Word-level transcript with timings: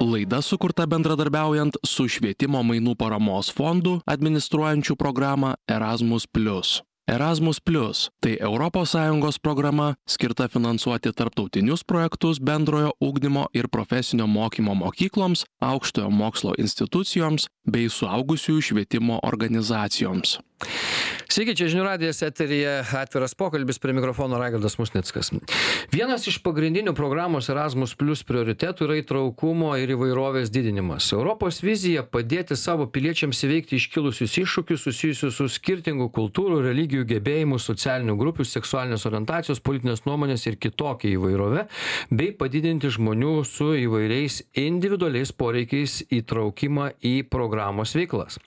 laida 0.00 0.42
sukurta 0.42 0.86
bendradarbiaujant 0.86 1.76
su 1.86 2.06
švietimo 2.08 2.60
mainų 2.62 2.94
paramos 2.98 3.50
fondu 3.50 3.98
administruojančiu 4.06 4.94
programą 4.96 5.54
erasmus 5.66 6.26
erasmus 7.08 7.58
plius 7.60 8.10
tai 8.20 8.36
europos 8.40 8.90
sąjungos 8.90 9.38
programa 9.38 9.94
skirta 10.06 10.48
finansuoti 10.48 11.12
tarptautinius 11.12 11.84
projektus 11.84 12.38
bendrojo 12.38 12.92
ugdymo 13.00 13.46
ir 13.52 13.68
profesinio 13.68 14.26
mokymo 14.26 14.74
mokykloms 14.74 15.44
aukštojo 15.60 16.10
mokslo 16.10 16.54
institucijoms 16.58 17.48
bei 17.66 17.88
suaugusiųjų 17.88 18.62
švietimo 18.62 19.18
organizacijoms 19.22 20.38
Sveiki, 21.28 21.52
čia 21.60 21.66
žinių 21.68 21.82
radijas 21.84 22.22
eterija 22.24 22.78
atviras 22.96 23.34
pokalbis 23.36 23.76
prie 23.76 23.92
mikrofono 23.92 24.38
Raigardas 24.40 24.78
Musnickas. 24.80 25.28
Vienas 25.92 26.22
iš 26.30 26.38
pagrindinių 26.40 26.94
programos 26.96 27.50
Erasmus 27.52 27.92
Plus 28.00 28.22
prioritetų 28.24 28.86
yra 28.86 28.96
įtraukumo 29.02 29.74
ir 29.76 29.92
įvairovės 29.92 30.48
didinimas. 30.48 31.10
Europos 31.12 31.60
vizija 31.60 32.00
padėti 32.00 32.56
savo 32.56 32.86
piliečiams 32.88 33.42
įveikti 33.44 33.76
iškilusius 33.76 34.38
iššūkius 34.40 34.86
susijusius 34.88 35.36
su 35.36 35.50
skirtingų 35.52 36.08
kultūrų, 36.16 36.62
religijų 36.64 37.04
gebėjimų, 37.12 37.60
socialinių 37.60 38.16
grupių, 38.16 38.48
seksualinės 38.48 39.04
orientacijos, 39.12 39.60
politinės 39.60 40.06
nuomonės 40.08 40.48
ir 40.48 40.56
kitokia 40.56 41.12
įvairovė, 41.12 41.66
bei 42.08 42.32
padidinti 42.40 42.88
žmonių 42.96 43.42
su 43.44 43.74
įvairiais 43.84 44.46
individualiais 44.64 45.36
poreikiais 45.36 46.00
įtraukimą 46.08 46.94
į 47.04 47.18
programos 47.28 47.92
veiklas. 48.00 48.40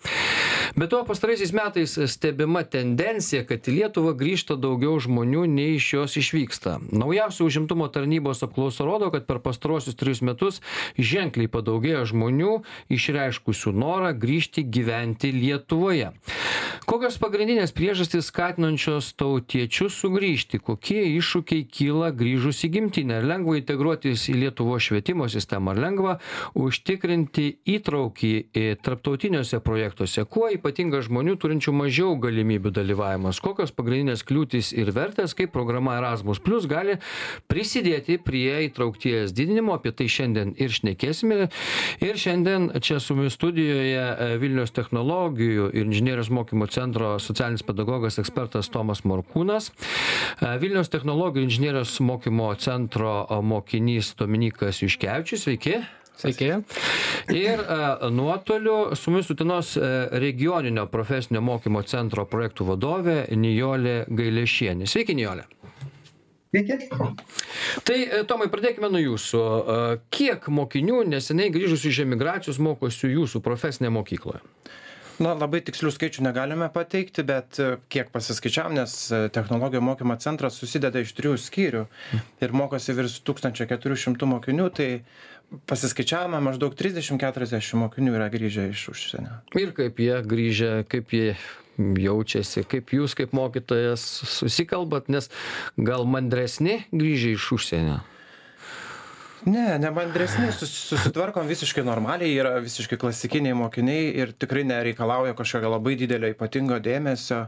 Be 0.76 0.88
to, 0.88 1.02
pastaraisiais 1.06 1.52
metais 1.52 1.98
stebima 2.14 2.62
tendencija, 2.72 3.44
kad 3.48 3.68
į 3.68 3.76
Lietuvą 3.80 4.14
grįžta 4.18 4.56
daugiau 4.60 4.96
žmonių, 5.02 5.44
nei 5.52 5.76
iš 5.78 5.90
jos 5.98 6.18
išvyksta. 6.22 6.78
Naujausia 6.96 7.46
užimtumo 7.46 7.90
tarnybos 7.92 8.44
apklausa 8.46 8.88
rodo, 8.88 9.12
kad 9.14 9.28
per 9.28 9.42
pastarosius 9.44 9.98
trijus 10.00 10.24
metus 10.26 10.62
ženkliai 10.98 11.52
padaugėjo 11.52 12.06
žmonių 12.14 12.56
išreiškusių 12.94 13.76
norą 13.76 14.14
grįžti 14.18 14.64
gyventi 14.64 15.34
Lietuvoje. 15.36 16.12
Kokios 16.88 17.16
pagrindinės 17.22 17.72
priežastys 17.76 18.32
skatinančios 18.32 19.12
tautiečius 19.20 19.96
sugrįžti? 20.02 20.60
Kokie 20.64 21.04
iššūkiai 21.18 21.68
kyla 21.70 22.10
grįžus 22.16 22.64
į 22.66 22.72
gimtinę? 22.74 23.20
Ar 23.20 23.28
lengva 23.28 23.60
integruotis 23.60 24.26
į 24.32 24.38
Lietuvo 24.42 24.80
švietimo 24.82 25.28
sistemą? 25.32 25.76
Ar 25.76 25.82
lengva 25.84 26.18
užtikrinti 26.58 27.48
įtraukį 27.76 28.34
tarptautiniuose 28.84 29.62
projektuose? 29.64 30.26
Kuo 30.26 30.50
ypatingas 30.52 31.08
žmonių 31.08 31.38
turinčių 31.42 31.76
mažiau 31.76 32.16
galimybių 32.22 32.61
dalyvavimas. 32.70 33.40
Kokios 33.42 33.74
pagrindinės 33.74 34.22
kliūtys 34.28 34.70
ir 34.78 34.92
vertės 34.94 35.34
kaip 35.38 35.50
programa 35.56 35.96
erasmus 35.98 36.42
plius 36.44 36.68
gali 36.70 37.00
prisidėti 37.50 38.20
prie 38.22 38.68
įtraukties 38.68 39.34
didinimo? 39.34 39.74
Apie 39.74 39.94
tai 39.96 40.06
šiandien 40.12 40.54
ir 40.62 40.74
šnekėsime. 40.76 41.48
Ir 42.06 42.20
šiandien 42.22 42.70
čia 42.86 43.00
su 43.02 43.18
mumis 43.18 43.38
studijoje 43.40 44.04
e, 44.04 44.30
vilniaus 44.42 44.76
technologijų 44.76 45.72
ir 45.74 45.88
inžinerijos 45.88 46.30
mokymo 46.30 46.68
centro 46.72 47.16
socialinis 47.24 47.66
pedagogas 47.66 48.20
ekspertas 48.22 48.70
tomas 48.70 49.02
morkūnas. 49.08 49.72
E, 49.72 50.54
vilniaus 50.62 50.92
technologijų 50.94 51.48
inžinerijos 51.50 51.98
mokymo 52.06 52.52
centro 52.62 53.26
mokinys 53.42 54.14
dominykas 54.20 54.84
juškevičius. 54.86 55.48
Sveiki 55.48 55.80
Sveiki. 56.18 56.52
Ir 57.34 57.60
a, 57.60 58.00
e, 58.02 58.10
nuotoliu 58.10 58.96
su 58.96 59.12
mumis 59.12 59.30
Utinos 59.30 59.78
e, 59.78 60.10
regioninio 60.12 60.86
profesinio 60.92 61.42
mokymo 61.42 61.84
centro 61.88 62.26
projektų 62.30 62.68
vadovė 62.74 63.18
Nijolė 63.38 64.04
Gailėšienė. 64.10 64.90
Sveiki, 64.90 65.16
Nijolė. 65.18 65.48
Sveiki. 66.52 66.78
Tai, 67.88 67.98
e, 67.98 68.24
Tomai, 68.28 68.52
pradėkime 68.52 68.92
nuo 68.92 69.02
jūsų. 69.02 69.44
Kiek 70.14 70.52
mokinių 70.52 71.06
neseniai 71.16 71.54
grįžusių 71.54 71.94
iš 71.94 72.04
emigracijos 72.06 72.62
mokosi 72.62 73.14
jūsų 73.16 73.42
profesinėje 73.46 73.96
mokykloje? 73.98 74.44
Na, 75.22 75.36
labai 75.38 75.60
tikslių 75.62 75.92
skaičių 75.94 76.24
negalime 76.26 76.66
pateikti, 76.74 77.22
bet 77.28 77.60
kiek 77.94 78.08
pasiskaičiavam, 78.10 78.74
nes 78.74 78.96
technologijų 79.36 79.84
mokymo 79.86 80.16
centras 80.24 80.56
susideda 80.58 81.04
iš 81.04 81.12
trijų 81.14 81.36
skyrių 81.38 81.84
ir 82.42 82.56
mokosi 82.58 82.96
virš 82.98 83.20
1400 83.28 84.30
mokinių, 84.32 84.70
tai 84.74 84.90
pasiskaičiavome 85.70 86.40
maždaug 86.44 86.76
trisdešim 86.78 87.20
keturiasdešim 87.22 87.84
mokinių 87.84 88.16
yra 88.18 88.30
grįžę 88.32 88.70
iš 88.72 88.86
užsienio. 88.94 89.42
Ir 89.60 89.74
kaip 89.78 90.00
jie 90.00 90.22
grįžę 90.24 90.72
kaip 90.92 91.12
jie 91.16 91.36
jaučiasi 91.78 92.64
kaip 92.68 92.94
jūs 92.96 93.16
kaip 93.18 93.36
mokytojas 93.36 94.04
susikalbat 94.30 95.10
nes 95.12 95.30
gal 95.78 96.08
mandresni 96.08 96.82
grįžę 96.92 97.36
iš 97.38 97.52
užsienio 97.58 98.02
ne 99.46 99.80
nemandresni 99.80 100.52
sus 100.52 100.72
susitvarkom 100.90 101.48
visiškai 101.48 101.84
normaliai 101.84 102.34
yra 102.38 102.58
visiškai 102.62 102.98
klasikiniai 103.02 103.58
mokiniai 103.58 104.12
ir 104.24 104.34
tikrai 104.38 104.64
nereikalauja 104.70 105.34
kažkokio 105.38 105.72
labai 105.76 105.96
didelio 105.98 106.30
ypatingo 106.36 106.78
dėmesio 106.84 107.46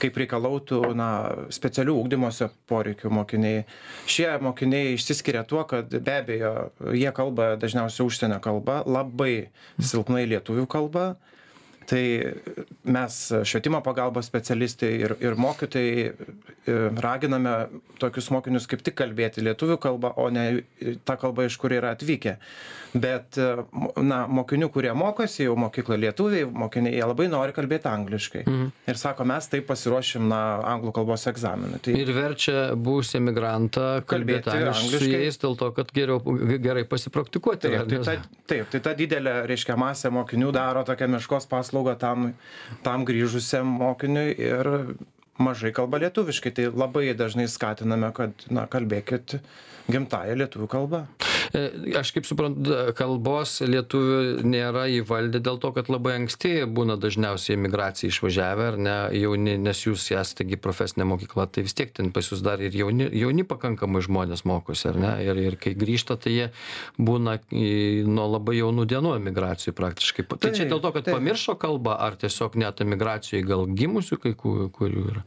kaip 0.00 0.18
reikalautų 0.20 0.80
na 0.96 1.08
specialių 1.54 1.94
ugdymosi 2.02 2.50
poreikių 2.68 3.12
mokiniai. 3.16 3.62
Šie 4.10 4.28
mokiniai 4.44 4.92
išsiskiria 4.96 5.44
tuo 5.48 5.62
kad 5.68 5.88
be 5.88 6.18
abejo 6.20 6.52
jie 6.92 7.12
kalba 7.16 7.54
dažniausiai 7.60 8.04
užsienio 8.04 8.40
kalba 8.44 8.82
labai 8.84 9.48
silpnai 9.80 10.26
lietuvių 10.28 10.66
kalba 10.68 11.14
tai 11.86 12.02
mes 12.84 13.18
švietimo 13.44 13.80
pagalbos 13.84 14.26
specialistai 14.28 14.92
ir 15.04 15.16
ir 15.20 15.36
mokytojai 15.38 16.06
e, 16.06 16.14
raginame 17.02 17.54
tokius 18.00 18.30
mokinius 18.34 18.66
kaip 18.70 18.82
tik 18.86 18.96
kalbėti 18.98 19.44
lietuvių 19.46 19.78
kalba 19.82 20.12
o 20.20 20.28
ne 20.30 20.64
ta 21.06 21.16
kalba 21.20 21.46
iš 21.46 21.56
kur 21.60 21.74
yra 21.76 21.94
atvykę. 21.96 22.36
Bet 22.96 23.38
e, 23.40 23.48
na 24.02 24.22
mokinių 24.30 24.68
kurie 24.72 24.92
mokosi 24.96 25.44
jau 25.46 25.56
mokykloj 25.60 26.00
lietuviai 26.06 26.48
mokiniai 26.64 26.96
jie 26.96 27.06
labai 27.06 27.28
nori 27.32 27.54
kalbėt 27.56 27.88
angliškai. 27.90 28.44
Mhm. 28.46 28.72
ir 28.86 29.00
sako 29.00 29.24
mes 29.28 29.48
taip 29.52 29.66
pasiruošim 29.70 30.28
na 30.30 30.40
anglų 30.74 30.92
kalbos 30.96 31.26
egzaminui. 31.30 31.80
Tai 31.84 31.96
ir 31.98 32.12
verčia 32.16 32.58
buvusį 32.74 33.20
emigrantą 33.20 33.86
kalbėt 34.08 34.48
angliškai 34.52 35.02
su 35.02 35.10
jais 35.12 35.40
dėl 35.42 35.56
to 35.60 35.70
kad 35.76 35.92
geriau 35.94 36.20
gerai 36.62 36.84
pasipraktikuoti 36.88 37.68
taip 37.68 37.88
tai 37.90 38.02
ta 38.04 38.16
taip 38.50 38.70
tai 38.72 38.82
ta 38.84 38.94
didelė 38.98 39.36
reiškia 39.50 39.76
masė 39.80 40.12
mokinių 40.14 40.52
daro 40.54 40.84
tokią 40.86 41.10
meškos 41.16 41.48
paslaugą 41.50 41.75
tam 42.00 42.32
tam 42.86 43.04
grįžusiam 43.08 43.68
mokiniui 43.80 44.34
ir 44.38 44.72
mažai 45.38 45.72
kalba 45.76 46.00
lietuviškai. 46.04 46.54
Tai 46.56 46.70
labai 46.72 47.10
dažnai 47.14 47.48
skatiname 47.52 48.12
kad 48.16 48.48
na 48.50 48.66
kalbėkit 48.70 49.38
gimtąja 49.90 50.38
lietuvių 50.42 50.70
kalba 50.72 51.06
E, 51.20 51.35
aš 52.00 52.12
kaip 52.16 52.26
suprantu, 52.28 52.74
kalbos 52.98 53.58
lietuvių 53.64 54.46
nėra 54.46 54.86
įvaldę 54.98 55.40
dėl 55.44 55.60
to, 55.62 55.72
kad 55.76 55.90
labai 55.92 56.16
anksti 56.20 56.66
būna 56.70 56.96
dažniausiai 57.00 57.56
emigracija 57.58 58.10
išvažiavę, 58.12 58.68
ar 58.72 58.78
ne, 58.80 58.96
jauni, 59.20 59.56
nes 59.60 59.82
jūs 59.86 60.08
esate 60.16 60.46
profesinė 60.62 61.06
mokykla, 61.08 61.48
tai 61.52 61.66
vis 61.66 61.76
tiek 61.76 61.92
ten 61.94 62.12
pas 62.14 62.26
jūs 62.26 62.42
dar 62.44 62.62
ir 62.64 62.74
jauni, 62.76 63.08
jauni 63.16 63.44
pakankamai 63.46 64.02
žmonės 64.04 64.46
mokosi, 64.48 64.88
ar 64.90 65.00
ne, 65.00 65.12
ir, 65.24 65.40
ir 65.50 65.58
kai 65.60 65.74
grįžta, 65.78 66.18
tai 66.20 66.34
jie 66.34 66.46
būna 66.98 67.38
nuo 67.50 68.26
labai 68.36 68.58
jaunų 68.60 68.86
dienų 68.90 69.16
emigracijų 69.20 69.74
praktiškai. 69.76 70.26
Tai 70.36 70.52
čia 70.54 70.68
dėl 70.68 70.82
to, 70.82 70.92
kad 70.94 71.06
taip. 71.06 71.16
pamiršo 71.18 71.56
kalbą, 71.60 71.96
ar 72.06 72.16
tiesiog 72.20 72.56
net 72.60 72.80
emigracijų 72.84 73.42
gal 73.46 73.66
gimusių 73.76 74.20
kai 74.22 74.34
kurių 74.36 75.06
yra? 75.12 75.24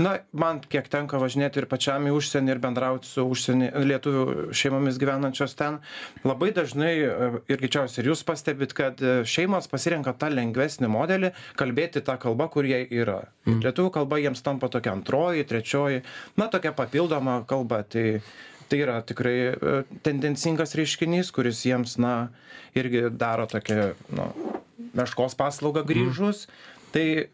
Na, 0.00 0.16
man 0.32 0.62
kiek 0.64 0.88
tenka 0.92 1.20
važinėti 1.20 1.62
ir 1.62 1.68
pačiam 1.70 2.06
į 2.08 2.14
užsienį 2.16 2.54
ir 2.54 2.62
bendrauti 2.62 3.08
su 3.10 3.24
užsienį 3.26 3.70
lietuvių 3.90 4.24
šeimomis 4.56 4.98
gyvenančios 5.00 5.49
šeimos 5.50 5.54
ten 5.54 5.80
labai 6.24 6.52
dažnai 6.52 6.94
e, 6.98 7.40
ir 7.48 7.58
greičiausiai 7.58 8.04
ir 8.04 8.10
jūs 8.10 8.24
pastebit 8.24 8.72
kad 8.74 9.00
e, 9.00 9.24
šeimos 9.24 9.68
pasirenka 9.68 10.12
tą 10.12 10.30
lengvesnį 10.30 10.88
modelį 10.88 11.32
kalbėti 11.56 12.02
ta 12.02 12.16
kalba 12.18 12.48
kur 12.48 12.64
jie 12.64 12.86
yra. 12.90 13.28
Mm. 13.46 13.62
lietuvių 13.64 13.90
kalba 13.90 14.18
jiems 14.20 14.42
tampa 14.42 14.68
tokia 14.68 14.92
antroji 14.92 15.44
trečioji 15.44 16.02
na 16.36 16.48
tokia 16.48 16.72
papildoma 16.72 17.44
kalba. 17.46 17.82
Tai 17.82 18.20
tai 18.70 18.78
yra 18.84 19.00
tikrai 19.02 19.50
e, 19.50 19.82
tendencingas 20.02 20.76
reiškinys 20.78 21.32
kuris 21.32 21.64
jiems 21.66 21.98
na 21.98 22.30
irgi 22.74 23.10
daro 23.10 23.46
tokią 23.50 23.94
nu 24.14 24.30
meškos 24.94 25.34
paslaugą 25.34 25.82
grįžus. 25.86 26.46
Tai 26.94 27.30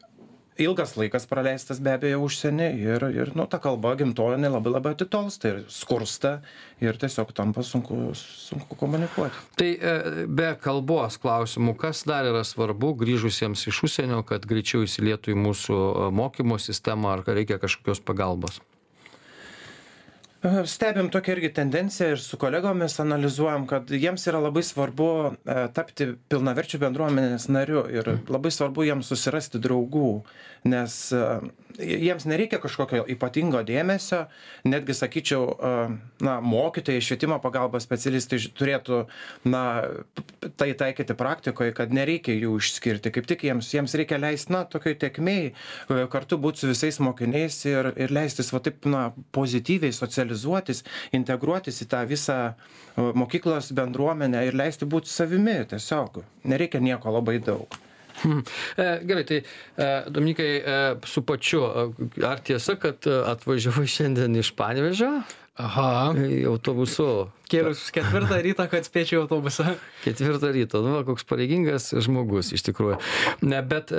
ilgas 0.59 0.97
laikas 0.97 1.27
praleistas 1.29 1.81
be 1.83 1.93
abejo 1.97 2.21
užsieny 2.25 2.69
ir 2.81 3.05
ir 3.11 3.33
nu 3.37 3.47
ta 3.47 3.59
kalba 3.63 3.95
gimtoji 3.97 4.37
jinai 4.37 4.51
labai 4.53 4.73
labai 4.77 4.93
atitolsta 4.97 5.49
ir 5.53 5.59
skursta 5.69 6.33
ir 6.81 6.97
tiesiog 7.01 7.33
tampa 7.37 7.63
sunku 7.63 8.13
sunku 8.15 8.77
komunikuoti. 8.77 9.43
Tai 9.57 9.71
e, 9.73 10.27
be 10.29 10.53
kalbos 10.61 11.19
klausimų 11.21 11.77
kas 11.81 12.05
dar 12.09 12.29
yra 12.29 12.45
svarbu 12.45 12.95
grįžusiems 13.03 13.67
iš 13.69 13.83
užsienio 13.89 14.23
kad 14.29 14.47
greičiau 14.49 14.87
įsilietų 14.87 15.35
į 15.35 15.43
mūsų 15.49 15.77
e, 15.77 16.09
mokymo 16.23 16.59
sistemą 16.63 17.17
ar 17.17 17.27
reikia 17.27 17.61
kažkokios 17.63 18.01
pagalbos 18.05 18.61
Stebim 20.65 21.09
tokią 21.11 21.33
irgi 21.33 21.51
tendenciją 21.51 22.11
ir 22.15 22.21
su 22.21 22.37
kolegomis 22.39 23.01
analizuojam, 23.01 23.67
kad 23.67 23.91
jiems 23.91 24.27
yra 24.31 24.41
labai 24.45 24.63
svarbu 24.67 25.09
e, 25.27 25.57
tapti 25.75 26.11
pilnaverčių 26.31 26.81
bendruomenės 26.85 27.49
nariu 27.51 27.83
ir 27.91 28.13
labai 28.31 28.53
svarbu 28.55 28.87
jiems 28.87 29.11
susirasti 29.11 29.59
draugų, 29.65 30.11
nes 30.69 30.99
e, 31.17 31.23
jiems 31.79 32.27
nereikia 32.29 32.61
kažkokio 32.63 33.05
ypatingo 33.13 33.61
dėmesio, 33.67 34.25
netgi 34.69 34.95
sakyčiau, 34.97 35.43
na, 36.25 36.37
mokytojai, 36.41 37.03
švietimo 37.05 37.39
pagalbos 37.43 37.85
specialistai 37.87 38.39
turėtų, 38.57 39.03
na, 39.49 39.63
tai 40.57 40.71
taikyti 40.79 41.17
praktikoje, 41.19 41.75
kad 41.77 41.93
nereikia 41.95 42.37
jų 42.37 42.57
išskirti, 42.61 43.13
kaip 43.15 43.29
tik 43.29 43.45
jiems, 43.49 43.73
jiems 43.75 43.97
reikia 43.99 44.21
leisti, 44.23 44.55
na, 44.55 44.65
tokiai 44.71 44.97
tiekmei, 45.01 45.53
kartu 46.13 46.39
būti 46.41 46.65
su 46.65 46.71
visais 46.73 47.01
mokiniais 47.03 47.59
ir, 47.69 47.93
ir 48.07 48.15
leistis, 48.15 48.53
va 48.55 48.63
taip, 48.65 48.89
na, 48.89 49.09
pozityviai 49.37 49.95
socializuotis, 50.37 50.85
integruotis 51.17 51.83
į 51.83 51.89
tą 51.91 52.05
visą 52.09 52.39
mokyklos 52.97 53.73
bendruomenę 53.73 54.47
ir 54.47 54.57
leisti 54.57 54.87
būti 54.87 55.09
savimi 55.09 55.65
tiesiog. 55.69 56.23
Nereikia 56.45 56.81
nieko 56.81 57.11
labai 57.11 57.39
daug. 57.41 57.69
Hmm. 58.17 58.43
Gerai, 58.77 59.25
tai 59.29 59.43
e, 59.77 59.87
Dominikai, 60.09 60.49
e, 60.57 60.77
su 61.05 61.21
pačiu, 61.23 61.67
ar 62.25 62.41
tiesa, 62.41 62.79
kad 62.81 63.05
atvažiavai 63.05 63.85
šiandien 63.87 64.39
iš 64.41 64.55
Panevežio? 64.57 65.21
Aha. 65.57 66.13
Autobusu. 66.51 67.29
Kėlus 67.49 67.87
ketvirtą 67.95 68.41
rytą, 68.45 68.67
kad 68.69 68.85
spėčiau 68.85 69.23
autobusą. 69.23 69.77
Ketvirtą 70.05 70.51
ryto, 70.53 70.83
nu, 70.85 70.99
koks 71.07 71.25
pareigingas 71.29 71.93
žmogus 72.05 72.51
iš 72.53 72.67
tikrųjų. 72.67 72.99
Ne, 73.47 73.63
bet 73.65 73.93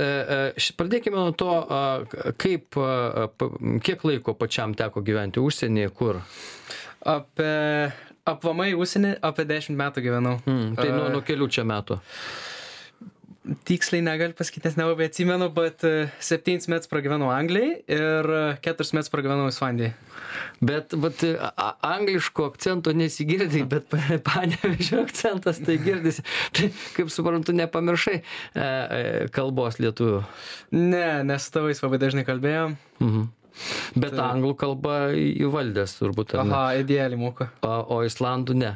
pradėkime 0.77 1.17
nuo 1.17 1.31
to, 1.37 1.55
kaip, 2.43 2.77
kiek 3.87 4.05
laiko 4.05 4.35
pačiam 4.37 4.75
teko 4.77 5.01
gyventi 5.07 5.41
užsienyje, 5.41 5.93
kur? 5.97 6.21
Apie, 7.07 7.55
aplamai 8.27 8.73
užsienį, 8.77 9.15
apie 9.25 9.47
10 9.49 9.79
metų 9.79 10.05
gyvenau. 10.05 10.37
Hmm, 10.45 10.75
tai 10.77 10.91
nuo, 10.91 11.07
nuo 11.15 11.25
kelių 11.25 11.49
čia 11.57 11.65
metų 11.65 12.01
tiksliai 13.67 14.03
negaliu 14.05 14.35
pasakyti, 14.37 14.67
nes 14.67 14.79
nelabai 14.79 15.09
atsimenu, 15.11 15.49
bet 15.55 15.85
uh, 15.87 16.11
septynis 16.23 16.69
metus 16.71 16.91
pragyvenau 16.91 17.31
Anglijai 17.33 17.81
ir 17.97 18.31
uh, 18.33 18.59
keturis 18.63 18.93
metus 18.97 19.13
pragyvenau 19.13 19.49
Islandijai. 19.51 19.93
Bet 20.59 20.93
vat, 20.97 21.21
a, 21.39 21.69
angliško 21.85 22.47
akcento 22.51 22.93
nesigirdai, 22.97 23.63
bet 23.69 23.89
panevežio 24.27 25.03
akcentas 25.05 25.61
tai 25.63 25.77
girdisi. 25.81 26.25
Tai, 26.57 26.69
kaip 26.95 27.11
suprantu, 27.13 27.53
nepamiršai 27.57 28.15
e, 28.17 28.21
e, 28.61 29.01
kalbos 29.33 29.77
lietuvių. 29.81 30.21
Ne, 30.77 31.07
nes 31.27 31.49
tavais 31.53 31.81
labai 31.83 31.99
dažnai 32.01 32.25
kalbėjom. 32.27 32.77
Mhm. 33.03 33.27
Bet 33.97 34.13
tai... 34.13 34.25
anglų 34.35 34.53
kalbą 34.61 34.97
įvaldęs 35.17 35.95
turbūt. 35.97 36.35
Aha, 36.43 36.63
idealiai 36.81 37.17
moka. 37.17 37.49
O, 37.65 37.73
o 37.95 38.01
islandų 38.05 38.57
ne. 38.57 38.75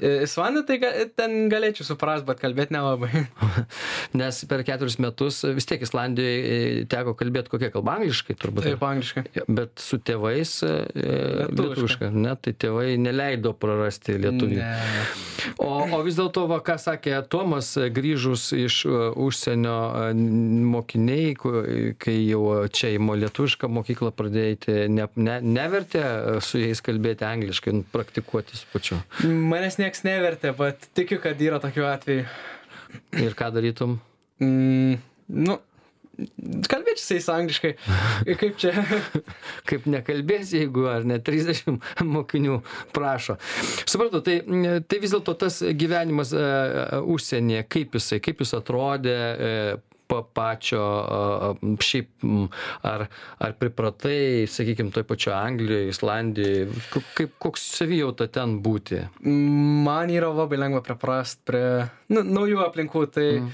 Islandų 0.00 0.64
tai 0.68 0.78
ga, 0.82 0.90
ten 1.18 1.48
galėčiau 1.52 1.86
suprast, 1.88 2.24
bet 2.28 2.40
kalbėti 2.40 2.74
nelabai. 2.74 3.26
Nes 4.20 4.40
per 4.50 4.64
keturis 4.66 4.98
metus 5.02 5.42
vis 5.56 5.68
tiek 5.68 5.82
Islandijoje 5.84 6.86
teko 6.90 7.14
kalbėti 7.18 7.52
kokią 7.52 7.70
kalbą 7.74 7.98
angliškai 8.00 8.36
turbūt. 8.40 8.66
Taip, 8.68 8.84
angliškai. 8.86 9.24
Bet 9.48 9.82
su 9.82 10.00
tėvais 10.00 10.54
lietuviškai. 10.64 12.10
Ne, 12.14 12.34
tai 12.40 12.54
tėvai 12.56 12.94
neleido 13.00 13.52
prarasti 13.56 14.16
lietuvį. 14.20 14.60
Ne. 14.60 14.72
O, 15.60 15.70
o 15.96 16.00
vis 16.06 16.18
dėlto, 16.18 16.46
ką 16.64 16.76
sakė 16.80 17.20
Tomas, 17.30 17.72
grįžus 17.92 18.50
iš 18.56 18.82
užsienio 18.88 19.76
mokiniai, 20.70 21.34
kai 22.00 22.16
jau 22.24 22.44
čia 22.72 22.94
į 22.96 23.02
lietuvišką 23.24 23.70
mokyklą 23.70 24.12
pradėjote, 24.16 24.86
ne, 24.92 25.06
ne, 25.20 25.38
nevertė 25.44 26.04
su 26.44 26.60
jais 26.62 26.80
kalbėti 26.84 27.26
angliškai, 27.26 27.74
praktikuotis 27.92 28.64
pačiu. 28.72 29.00
Manęs 29.24 29.78
ne 29.80 29.89
nieks 29.90 30.04
nevertė, 30.06 30.52
bet 30.54 30.86
tikiu, 30.94 31.18
kad 31.22 31.40
yra 31.42 31.58
tokių 31.58 31.88
atvejų. 31.90 32.28
Ir 33.18 33.34
ką 33.34 33.48
darytum? 33.54 33.96
Mm, 34.42 35.00
nu, 35.34 35.56
kalbėčiau 36.70 37.16
jais 37.16 37.26
angliškai. 37.34 37.72
Kaip 38.40 38.54
čia? 38.60 38.84
Kaip 39.66 39.88
nekalbėsi, 39.90 40.60
jeigu 40.62 40.86
ar 40.90 41.06
ne 41.08 41.18
30 41.18 41.74
mokinių 42.14 42.60
prašo. 42.94 43.40
Supratau, 43.82 44.22
tai, 44.22 44.38
tai 44.86 45.02
vis 45.02 45.14
dėlto 45.16 45.34
tas 45.42 45.58
gyvenimas 45.74 46.30
uh, 46.36 47.00
užsienyje, 47.10 47.66
kaip 47.70 47.98
jisai, 47.98 48.20
kaip 48.22 48.44
jis 48.44 48.54
atrodė, 48.60 49.16
uh, 49.18 49.89
pa 50.10 50.20
pačio 50.36 50.82
šiaip 51.80 52.24
ar 52.86 53.06
ar 53.38 53.56
pripratai 53.60 54.46
sakykim 54.50 54.90
toj 54.94 55.06
pačioj 55.08 55.34
anglijoj 55.36 55.90
islandijoj 55.92 56.68
kaip 57.18 57.36
koks 57.42 57.66
savijauta 57.78 58.28
ten 58.32 58.58
būti? 58.64 59.02
Man 59.86 60.12
yra 60.14 60.32
labai 60.34 60.60
lengva 60.60 60.82
priprast 60.86 61.42
prie 61.48 61.86
nu 62.12 62.24
naujų 62.26 62.62
aplinkų 62.66 63.04
tai 63.14 63.28
mm. 63.38 63.52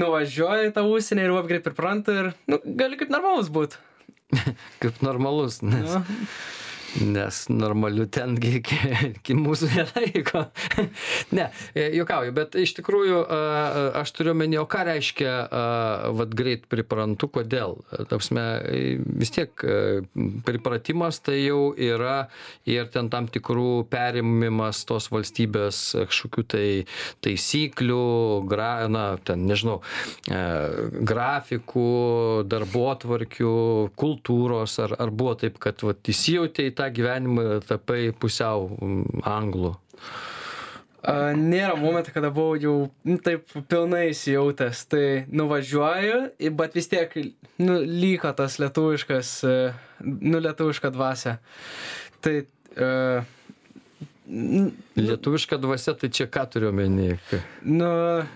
nuvažiuoji 0.00 0.70
į 0.70 0.76
tą 0.76 0.86
užsienį 0.90 1.26
ir 1.26 1.34
labai 1.34 1.54
greit 1.54 1.66
pripranti 1.66 2.20
ir 2.22 2.32
nu 2.50 2.60
gali 2.64 3.00
kaip 3.00 3.12
normalus 3.12 3.52
būt. 3.52 3.80
Kaip 4.82 4.96
normalus 5.06 5.60
nes 5.62 5.86
nu 5.86 6.00
nes 7.00 7.40
normaliu 7.52 8.06
ten 8.10 8.36
gi 8.40 8.56
iki 8.60 8.78
iki 9.10 9.36
mūsų 9.38 9.70
nelaiko. 9.74 10.46
ne, 11.36 11.48
e, 11.74 11.88
juokauju, 11.98 12.34
bet 12.36 12.56
iš 12.60 12.76
tikrųjų 12.80 13.22
aš 14.00 14.12
turiu 14.16 14.34
omeny, 14.34 14.58
o 14.60 14.66
ką 14.70 14.84
reiškia, 14.88 15.32
vad 16.16 16.34
greit 16.36 16.66
priprantu, 16.70 17.28
kodėl. 17.38 17.76
Tapsme, 18.10 18.44
vis 19.20 19.32
tiek 19.34 19.52
pripratimas 20.46 21.20
tai 21.24 21.40
jau 21.42 21.72
yra 21.76 22.28
ir 22.68 22.88
ten 22.92 23.10
tam 23.12 23.28
tikrų 23.32 23.86
perimimas 23.90 24.84
tos 24.88 25.10
valstybės 25.12 25.80
kažkokių 26.06 26.46
tai 26.52 26.66
taisyklių, 27.24 28.02
gra, 28.48 28.86
na, 28.92 29.04
ten, 29.24 29.44
nežinau, 29.48 29.80
e, 30.28 30.40
grafikų, 31.06 31.86
darbo 32.50 32.86
atvarkių, 32.92 33.54
kultūros, 33.98 34.78
ar, 34.84 34.96
ar 35.02 35.12
buvo 35.12 35.36
taip, 35.40 35.58
kad 35.62 35.82
vat, 35.86 36.02
įsijauti 36.12 36.70
į 36.70 36.74
tą 36.78 36.85
gyvenimą 36.94 37.60
tapai 37.66 38.10
pusiau 38.16 38.70
anglų? 39.26 39.74
Nėra 41.06 41.76
momento, 41.78 42.10
kada 42.10 42.32
buvau 42.34 42.56
jau 42.58 42.74
nu, 43.06 43.16
taip 43.22 43.52
pilnai 43.70 44.08
įsijautęs. 44.10 44.80
Tai 44.90 45.04
nuvažiuoju, 45.30 46.18
bet 46.58 46.74
vis 46.74 46.90
tiek 46.90 47.14
nu, 47.62 47.78
lygo 47.78 48.32
tas 48.34 48.58
lietuviškas, 48.58 49.30
e, 49.46 49.54
nu, 50.02 50.40
lietuviška 50.42 50.90
dvasia. 50.90 51.36
Tai 52.26 52.34
uh, 52.42 53.35
Lietuviška 54.26 55.54
dvasia, 55.62 55.92
tai 55.94 56.08
čia 56.10 56.24
ką 56.26 56.42
turiu 56.50 56.72
omeny? 56.72 57.14
Nu, 57.62 57.88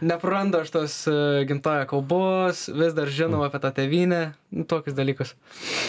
neprarandu 0.06 0.60
aš 0.62 0.70
tos 0.70 0.94
uh, 1.10 1.40
gimtojo 1.48 1.88
kalbos, 1.90 2.68
vis 2.70 2.94
dar 2.94 3.10
žinau 3.10 3.42
apie 3.42 3.58
tą 3.64 3.72
tevinę, 3.74 4.20
nu, 4.54 4.66
tokius 4.70 4.94
dalykus. 4.94 5.34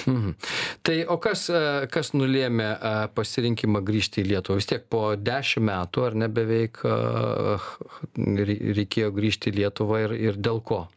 Mhm. 0.10 0.34
Tai 0.82 0.98
o 1.06 1.20
kas, 1.22 1.46
uh, 1.54 1.86
kas 1.94 2.16
nulėmė 2.18 2.72
uh, 2.74 3.04
pasirinkimą 3.14 3.84
grįžti 3.86 4.24
į 4.24 4.32
Lietuvą? 4.34 4.58
Vis 4.58 4.72
tiek 4.74 4.90
po 4.90 5.04
dešimt 5.14 5.70
metų, 5.70 6.08
ar 6.10 6.18
ne 6.18 6.32
beveik 6.34 6.82
reikėjo 8.82 9.14
grįžti 9.14 9.54
į 9.54 9.58
Lietuvą 9.62 10.02
ir, 10.08 10.18
ir 10.32 10.42
dėl 10.42 10.66
ko? 10.66 10.88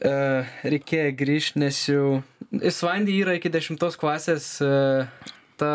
Reikėjo 0.00 1.12
grįžti, 1.16 1.60
nes 1.60 1.76
jau 1.92 2.22
Islandija 2.54 3.24
yra 3.24 3.36
iki 3.36 3.52
dešimtos 3.52 3.96
klasės 4.00 4.54
ta 5.60 5.72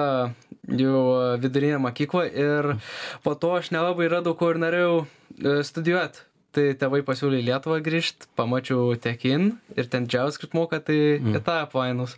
jau 0.70 1.04
vidurinę 1.42 1.80
mokyklą 1.82 2.26
ir 2.30 2.74
po 3.24 3.36
to 3.36 3.56
aš 3.58 3.72
nelabai 3.76 4.10
radau, 4.12 4.36
kur 4.38 4.60
norėjau 4.62 5.06
e, 5.06 5.62
studijuoti. 5.66 6.26
Tai 6.50 6.64
tėvai 6.82 7.04
pasiūlė 7.06 7.44
į 7.44 7.46
Lietuvą 7.46 7.76
grįžti, 7.86 8.26
pamačiau 8.38 8.96
Tekin 8.98 9.52
ir 9.78 9.90
ten 9.94 10.08
JavaScript 10.10 10.56
moka, 10.58 10.80
tai 10.82 11.20
mm. 11.20 11.36
į 11.38 11.42
tą 11.46 11.60
aplainus. 11.68 12.16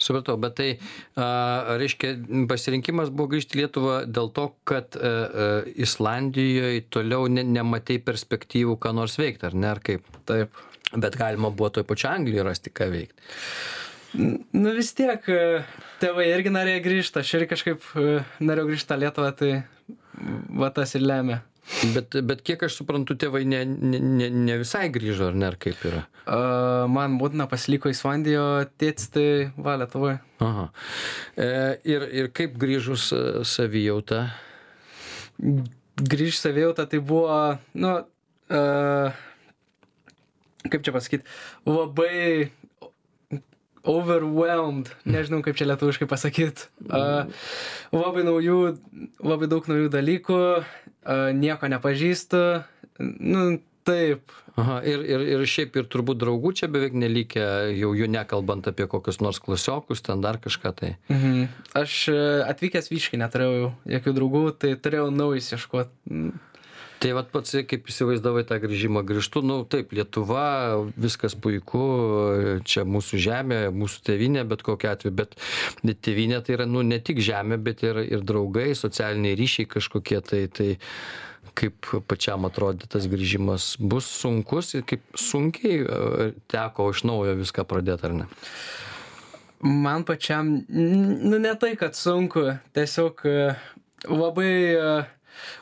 Supratau, 0.00 0.36
bet 0.40 0.54
tai, 0.60 0.68
a, 1.18 1.74
reiškia, 1.80 2.12
pasirinkimas 2.48 3.10
buvo 3.10 3.32
grįžti 3.34 3.58
į 3.58 3.62
Lietuvą 3.64 3.96
dėl 4.06 4.30
to, 4.36 4.46
kad 4.70 4.94
a, 4.94 5.02
a, 5.02 5.48
Islandijoje 5.82 6.86
toliau 6.94 7.26
ne, 7.26 7.42
nematai 7.58 7.98
perspektyvų, 8.06 8.78
ką 8.78 8.94
nors 9.00 9.18
veikti, 9.18 9.50
ar 9.50 9.58
ne, 9.58 9.72
ar 9.74 9.82
kaip? 9.82 10.06
Taip. 10.30 10.54
Bet 10.94 11.18
galima 11.18 11.50
buvo 11.50 11.74
toj 11.74 11.88
pačioj 11.90 12.14
Anglijoje 12.14 12.46
rasti, 12.46 12.70
ką 12.74 12.86
veikti. 12.94 13.30
Nu 14.12 14.72
vis 14.74 14.90
tiek, 14.96 15.26
e, 15.30 15.60
tėvai 16.02 16.26
irgi 16.32 16.50
norėjo 16.50 16.82
grįžti, 16.82 17.20
aš 17.22 17.36
irgi 17.38 17.50
kažkaip 17.52 17.84
e, 17.94 18.08
norėjau 18.42 18.70
grįžti 18.72 18.96
į 18.96 19.00
Lietuvą, 19.04 19.30
tai 19.38 19.52
va 20.60 20.70
tas 20.74 20.96
ir 20.98 21.04
lemia. 21.06 21.38
Bet, 21.94 22.16
bet 22.26 22.42
kiek 22.42 22.64
aš 22.66 22.80
suprantu, 22.80 23.14
tėvai 23.20 23.44
ne, 23.46 23.60
ne, 23.62 24.00
ne, 24.34 24.56
visai 24.58 24.88
grįžo, 24.90 25.28
ar 25.30 25.38
ne, 25.38 25.46
ar 25.52 25.56
kaip 25.60 25.78
yra? 25.86 26.02
Uh, 26.24 26.88
man 26.90 27.14
būtina 27.20 27.46
pasiliko 27.50 27.92
Islandijo, 27.92 28.64
tėtis 28.80 29.12
tai 29.14 29.26
va 29.54 29.76
Lietuvoje. 29.78 30.18
Aha. 30.42 30.66
E, 31.38 31.50
ir, 31.92 32.08
ir 32.10 32.30
kaip 32.34 32.58
grįžus 32.58 33.12
savijauta? 33.46 34.24
Grįž 35.38 36.40
savijauta 36.40 36.88
tai 36.90 36.98
buvo, 37.06 37.30
nu, 37.78 37.94
uh, 38.50 39.22
kaip 40.66 40.82
čia 40.82 40.96
pasakyti, 40.96 41.28
labai 41.70 42.50
overwhelmed, 43.90 44.90
nežinau 45.08 45.40
kaip 45.44 45.58
čia 45.58 45.68
lietuviškai 45.70 46.08
pasakyti. 46.10 46.68
Uh, 46.86 47.30
labai 47.94 48.24
naujų, 48.26 48.60
labai 49.24 49.48
daug 49.50 49.66
naujų 49.70 49.90
dalykų, 49.92 50.42
uh, 50.60 51.24
nieko 51.36 51.70
nepažįstu. 51.72 52.44
Nu, 53.00 53.44
taip. 53.88 54.34
Aha, 54.60 54.80
ir, 54.84 55.02
ir, 55.08 55.24
ir 55.36 55.42
šiaip 55.48 55.78
ir 55.78 55.86
turbūt 55.88 56.18
draugų 56.20 56.52
čia 56.58 56.68
beveik 56.72 56.94
nelikė, 56.98 57.44
jau 57.78 57.94
jų 57.96 58.10
nekalbant 58.12 58.66
apie 58.68 58.84
kokius 58.90 59.20
nors 59.24 59.40
klasiokus, 59.40 60.02
ten 60.04 60.20
dar 60.24 60.40
kažką 60.42 60.74
tai. 60.76 60.92
Mhm. 61.12 61.48
Aš 61.80 61.96
uh, 62.12 62.20
atvykęs 62.50 62.92
vyškai 62.92 63.20
neturėjau 63.22 63.72
jokių 63.96 64.16
draugų, 64.18 64.44
tai 64.60 64.76
turėjau 64.76 65.08
naujus 65.14 65.52
ieškoti. 65.56 66.30
Tai 67.00 67.14
vat 67.16 67.30
pats 67.32 67.54
kaip 67.64 67.86
įsivaizdavai 67.88 68.42
tą 68.44 68.58
grįžimą 68.60 69.00
grįžtu, 69.08 69.40
nu 69.46 69.62
taip, 69.64 69.94
Lietuva, 69.96 70.82
viskas 71.00 71.32
puiku, 71.32 71.80
čia 72.68 72.82
mūsų 72.84 73.20
žemė, 73.24 73.60
mūsų 73.72 74.02
tėvinė, 74.04 74.42
bet 74.48 74.60
kokia 74.66 74.92
atveju, 74.92 75.14
bet 75.16 75.38
tėvinė 76.04 76.42
tai 76.44 76.58
yra, 76.58 76.66
nu, 76.68 76.82
ne 76.84 76.98
tik 77.00 77.22
žemė, 77.24 77.56
bet 77.64 77.80
ir, 77.88 78.02
ir 78.04 78.24
draugai, 78.26 78.74
socialiniai 78.76 79.38
ryšiai 79.38 79.70
kažkokie, 79.72 80.18
tai, 80.28 80.42
tai 80.52 80.68
kaip 81.56 81.88
pačiam 82.10 82.44
atrodė 82.48 82.90
tas 82.92 83.06
grįžimas, 83.08 83.72
bus 83.80 84.08
sunkus 84.20 84.74
ir 84.76 84.84
kaip 84.88 85.04
sunkiai 85.16 85.78
e, 85.80 86.26
teko 86.52 86.90
iš 86.92 87.06
naujo 87.08 87.32
viską 87.38 87.64
pradėti, 87.70 88.10
ar 88.10 88.16
ne? 88.18 88.28
Man 89.64 90.04
pačiam, 90.08 90.52
nu 90.68 91.40
ne 91.40 91.54
tai, 91.60 91.72
kad 91.80 91.96
sunku, 91.96 92.44
tiesiog 92.76 93.24
e, 93.28 93.38
labai 94.08 94.52
uh, 94.76 95.08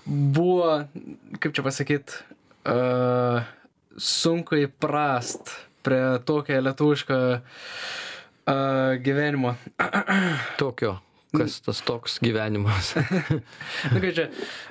buvo, 0.07 0.85
kaip 1.43 1.57
čia 1.57 1.65
pasakyt, 1.67 2.15
uh, 2.69 3.43
sunku 3.99 4.63
įprast 4.65 5.55
prie 5.87 6.03
tokio 6.29 6.61
lietuviško 6.63 7.19
uh, 7.35 7.43
gyvenimo. 9.05 9.57
Tokio. 10.63 10.99
Kas 11.37 11.59
tas 11.61 11.83
toks 11.85 12.17
gyvenimas? 12.25 12.95
nu, 13.93 14.01
kaip 14.01 14.15
čia, 14.17 14.29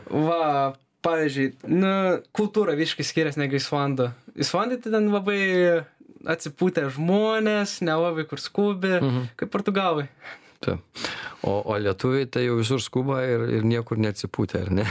va, 0.10 0.74
pavyzdžiui, 1.06 1.52
nu, 1.70 1.92
kultūra 2.36 2.74
visiškai 2.78 3.06
skiriasi 3.06 3.44
negu 3.44 3.60
Islandų. 3.60 4.10
Islandai 4.42 4.80
tai 4.82 4.96
ten 4.96 5.12
labai 5.14 5.38
atsipūtę 6.28 6.88
žmonės, 6.96 7.78
nelabai 7.86 8.26
kur 8.30 8.42
skubi, 8.42 8.98
mhm. 8.98 9.30
kaip 9.40 9.54
portugalai. 9.54 10.08
Taip. 10.64 11.02
O, 11.46 11.62
o 11.62 11.78
lietuviai 11.78 12.28
tai 12.30 12.48
jau 12.48 12.58
visur 12.60 12.82
skuba 12.84 13.22
ir, 13.26 13.44
ir 13.60 13.66
niekur 13.68 14.00
neatsipūtė, 14.02 14.64
ar 14.66 14.72
ne? 14.80 14.86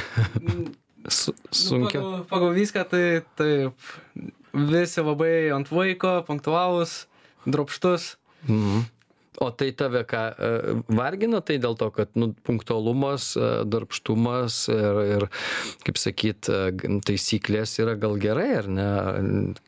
Su, 1.07 1.35
sunkiau. 1.55 2.03
Nu, 2.03 2.11
pagal, 2.11 2.27
pagal 2.31 2.55
viską 2.57 2.85
tai 2.91 3.05
taip. 3.39 3.89
Visi 4.57 5.03
labai 5.05 5.33
ant 5.55 5.69
vaiko, 5.71 6.21
punktualus, 6.27 7.05
dropštus. 7.47 8.15
Mhm. 8.47 8.87
O 9.43 9.51
tai 9.53 9.69
tave 9.77 10.01
ką 10.09 10.23
e, 10.33 10.51
vargina 10.97 11.43
tai 11.45 11.59
dėl 11.61 11.77
to, 11.77 11.91
kad 11.93 12.15
nu, 12.17 12.31
punktualumas, 12.47 13.29
e, 13.37 13.51
darbštumas 13.69 14.59
ir, 14.73 15.01
ir, 15.17 15.27
kaip 15.85 16.01
sakyt, 16.01 16.49
e, 16.49 16.89
taisyklės 17.05 17.77
yra 17.83 17.97
gal 18.01 18.17
gerai, 18.23 18.49
ar 18.63 18.71
ne? 18.73 18.89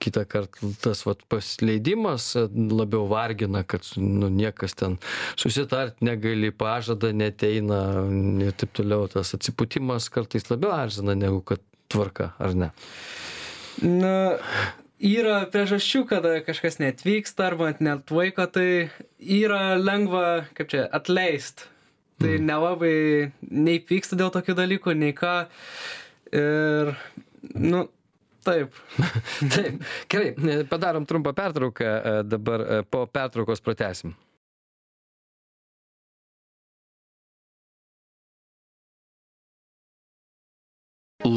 Kita 0.00 0.24
kartą 0.30 0.72
tas 0.84 1.04
vat, 1.04 1.20
pasileidimas 1.28 2.30
labiau 2.54 3.04
vargina, 3.10 3.64
kad 3.68 3.84
nu, 4.00 4.32
niekas 4.32 4.78
ten 4.78 4.96
susitart 5.36 6.00
negali, 6.04 6.52
pažada 6.54 7.12
neteina 7.12 7.82
ir 8.44 8.56
taip 8.56 8.72
toliau. 8.78 9.08
Tas 9.12 9.34
atsipūtimas 9.36 10.08
kartais 10.14 10.48
labiau 10.48 10.72
erzina 10.78 11.16
negu 11.18 11.42
kad 11.44 11.60
tvarka, 11.92 12.32
ar 12.40 12.56
ne? 12.56 12.72
Na, 13.84 14.14
yra 14.98 15.42
priežasčių 15.52 16.04
kada 16.10 16.38
kažkas 16.46 16.78
neatvyksta 16.82 17.48
arba 17.48 17.72
neatlaiko 17.78 18.46
tai 18.52 18.88
yra 19.18 19.76
lengva 19.78 20.48
kaip 20.58 20.70
čia 20.72 20.86
atleist. 20.92 21.66
Tai 22.18 22.32
mm. 22.34 22.46
nelabai 22.48 22.94
nei 23.54 23.78
pyksta 23.78 24.18
dėl 24.18 24.32
tokių 24.34 24.56
dalykų 24.58 24.96
nei 24.98 25.14
ką. 25.14 25.36
Ir 26.34 26.94
nu 27.54 27.86
taip. 28.46 28.74
Taip. 29.54 29.84
Gerai 30.10 30.64
padarom 30.68 31.06
trumpą 31.06 31.34
pertrauką 31.36 31.92
dabar 32.26 32.64
po 32.90 33.06
pertraukos 33.06 33.62
pratęsim 33.62 34.16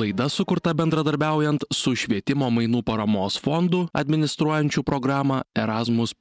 Laida 0.01 0.29
sukurta 0.29 0.71
bendradarbiaujant 0.73 1.67
su 1.69 1.91
švietimo 1.93 2.47
mainų 2.49 2.79
paramos 2.87 3.35
fondu 3.37 3.83
administruojančiu 3.93 4.81
programą 4.87 5.43
Erasmus. 5.53 6.15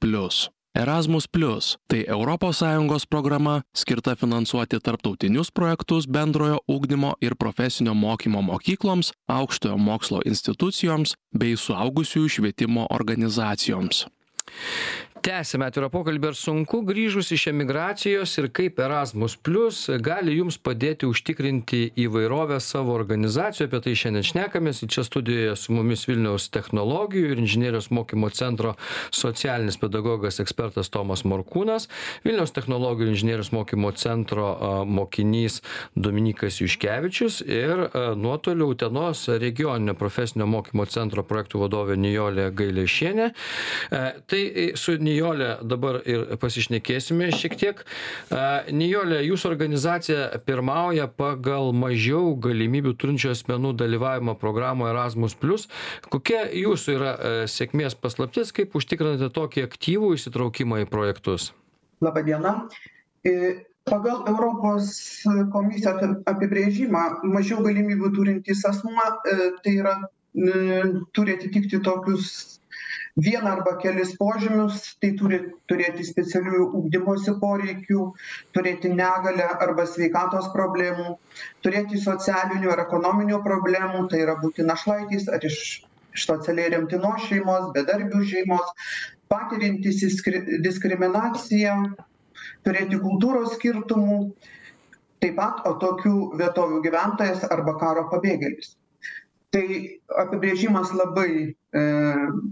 Erasmus 0.77 1.25
Plus- 1.27 1.77
tai 1.89 2.05
ES 2.05 3.05
programa 3.09 3.63
skirta 3.73 4.15
finansuoti 4.15 4.77
tarptautinius 4.79 5.49
projektus 5.51 6.05
bendrojo 6.05 6.59
ūkdymo 6.69 7.13
ir 7.21 7.35
profesinio 7.35 7.93
mokymo 7.93 8.41
mokykloms, 8.41 9.13
aukštojo 9.27 9.77
mokslo 9.77 10.21
institucijoms 10.25 11.15
bei 11.33 11.57
suaugusiųjų 11.57 12.29
švietimo 12.29 12.85
organizacijoms 12.89 14.05
tęsiame 15.21 15.67
atvirą 15.69 15.89
pokalbį 15.93 16.31
ar 16.31 16.35
sunku 16.37 16.79
grįžus 16.85 17.29
iš 17.35 17.43
emigracijos 17.51 18.31
ir 18.41 18.47
kaip 18.57 18.79
erasmus 18.81 19.35
plius 19.45 19.83
gali 20.01 20.33
jums 20.37 20.57
padėti 20.57 21.05
užtikrinti 21.05 21.81
įvairovę 22.01 22.57
savo 22.63 22.95
organizacijoj 22.97 23.67
apie 23.69 23.81
tai 23.85 23.93
šiandien 24.01 24.25
šnekamės. 24.25 24.81
Čia 24.91 25.03
studijoje 25.05 25.53
su 25.59 25.75
mumis 25.75 26.07
vilniaus 26.09 26.47
technologijų 26.53 27.33
ir 27.35 27.41
inžinerijos 27.43 27.91
mokymo 27.93 28.31
centro 28.33 28.73
socialinis 29.13 29.77
pedagogas 29.81 30.41
ekspertas 30.41 30.89
tomas 30.93 31.21
morkūnas 31.27 31.85
vilniaus 32.25 32.55
technologijų 32.55 33.13
inžinerijos 33.13 33.51
mokymo 33.53 33.93
centro 34.01 34.49
mokinys 34.89 35.59
dominykas 35.95 36.61
juškevičius 36.63 37.41
ir 37.45 37.85
nuotoliu 38.17 38.71
utenos 38.73 39.27
regioninio 39.29 39.93
profesinio 39.99 40.49
mokymo 40.49 40.87
centro 40.89 41.25
projektų 41.27 41.61
vadovė 41.67 41.99
nijolė 42.01 42.49
gailėšienė. 42.57 43.31
E, 43.91 44.03
tai 44.25 44.43
su 44.79 44.97
nijole 45.11 45.51
dabar 45.61 45.99
ir 46.07 46.25
pasišnekėsime 46.41 47.29
šiek 47.35 47.57
tiek. 47.59 47.83
Nijole 48.71 49.21
jūsų 49.27 49.51
organizacija 49.51 50.27
pirmauja 50.47 51.07
pagal 51.11 51.71
mažiau 51.75 52.33
galimybių 52.41 52.95
turinčių 52.99 53.33
asmenų 53.35 53.75
dalyvavimą 53.81 54.37
programoje 54.39 54.95
erasmus 54.95 55.35
kokia 56.11 56.45
jūsų 56.55 56.95
yra 56.95 57.11
e, 57.11 57.33
sėkmės 57.51 57.97
paslaptis 57.99 58.53
kaip 58.55 58.75
užtikrinate 58.77 59.31
tokį 59.33 59.65
aktyvų 59.67 60.13
įsitraukimą 60.17 60.83
į 60.85 60.87
projektus? 60.91 61.51
Laba 62.01 62.23
diena 62.25 62.53
e, 63.25 63.65
pagal 63.89 64.23
europos 64.31 64.93
komisijos 65.53 66.23
apibrėžimą 66.29 67.03
mažiau 67.33 67.61
galimybių 67.65 68.13
turintis 68.15 68.63
asmuo 68.69 69.07
e, 69.25 69.51
tai 69.63 69.77
yra 69.81 69.99
turi 71.11 71.33
atitikti 71.35 71.81
tokius 71.83 72.60
vieną 73.17 73.49
arba 73.51 73.75
kelis 73.81 74.13
požymius 74.17 74.83
tai 75.01 75.11
turi 75.19 75.39
turėti 75.71 76.05
specialiųjų 76.07 76.67
ugdymosi 76.79 77.33
poreikių 77.41 78.05
turėti 78.57 78.91
negalią 78.93 79.47
arba 79.65 79.85
sveikatos 79.93 80.47
problemų 80.55 81.07
turėti 81.67 81.99
socialinių 82.05 82.71
ar 82.75 82.83
ekonominių 82.85 83.41
problemų 83.47 84.05
tai 84.13 84.21
yra 84.25 84.37
būti 84.43 84.67
našlaitis 84.69 85.27
ar 85.29 85.43
iš 85.51 85.59
iš 86.11 86.25
socialiai 86.27 86.71
remtinos 86.73 87.27
šeimos 87.27 87.69
bedarbių 87.75 88.23
šeimos 88.31 88.71
patiriantys 89.31 90.01
diskri 90.03 90.41
diskriminaciją 90.65 91.75
turėti 92.67 92.99
kultūros 93.03 93.55
skirtumų 93.57 94.17
taip 95.23 95.35
pat 95.39 95.63
atokių 95.71 96.15
vietovių 96.41 96.81
gyventojas 96.87 97.47
arba 97.55 97.77
karo 97.83 98.07
pabėgėlis 98.11 98.75
tai 99.51 99.65
apibrėžimas 100.23 100.93
labai 100.95 101.31
e, 101.51 101.83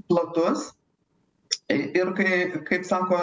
platus. 0.10 0.72
Ir 1.70 2.12
kai, 2.18 2.62
kaip 2.66 2.86
sako, 2.88 3.20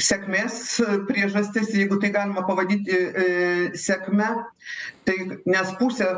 sėkmės 0.00 0.60
priežastis, 1.08 1.72
jeigu 1.74 1.98
tai 2.02 2.10
galima 2.14 2.44
pavadinti 2.46 2.94
e, 2.94 3.26
sėkme, 3.78 4.30
tai 5.06 5.16
nes 5.46 5.74
pusė 5.78 6.08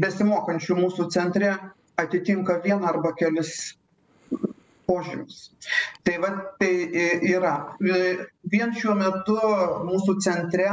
besimokančių 0.00 0.76
mūsų 0.80 1.08
centre 1.12 1.54
atitinka 2.00 2.58
vieną 2.64 2.88
arba 2.88 3.12
kelis 3.18 3.74
požymius. 4.92 5.40
Tai 6.04 6.16
va, 6.22 6.30
tai 6.60 6.70
yra. 7.32 7.54
Vien 8.52 8.72
šiuo 8.76 8.94
metu 8.98 9.36
mūsų 9.88 10.16
centre 10.24 10.68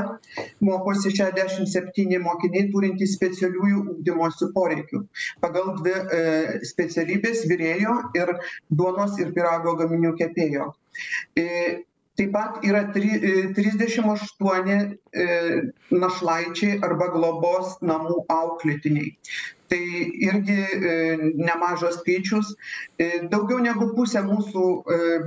mokosi 0.66 1.14
67 1.16 2.22
mokiniai 2.24 2.70
turintys 2.74 3.16
specialiųjų 3.18 3.84
ūkdymosi 3.96 4.50
poreikių. 4.56 5.04
Pagal 5.44 5.76
dvi 5.82 5.94
e, 5.96 6.24
specialybės 6.68 7.46
vyrėjo 7.52 8.00
ir 8.20 8.34
duonos 8.70 9.20
ir 9.22 9.32
pirago 9.38 9.78
gaminių 9.80 10.16
kepėjo. 10.20 10.74
E, 11.38 11.46
Taip 12.20 12.34
pat 12.34 12.66
yra 12.68 12.82
tri, 12.92 13.14
38 13.56 14.72
e, 14.76 15.28
našlaičiai 16.02 16.82
arba 16.84 17.08
globos 17.14 17.78
namų 17.80 18.26
auklėtiniai 18.36 19.14
tai 19.70 19.82
irgi 20.28 20.58
nemažas 21.38 22.00
skaičius. 22.02 22.54
Daugiau 23.32 23.62
negu 23.64 23.92
pusė 23.96 24.24
mūsų 24.26 24.66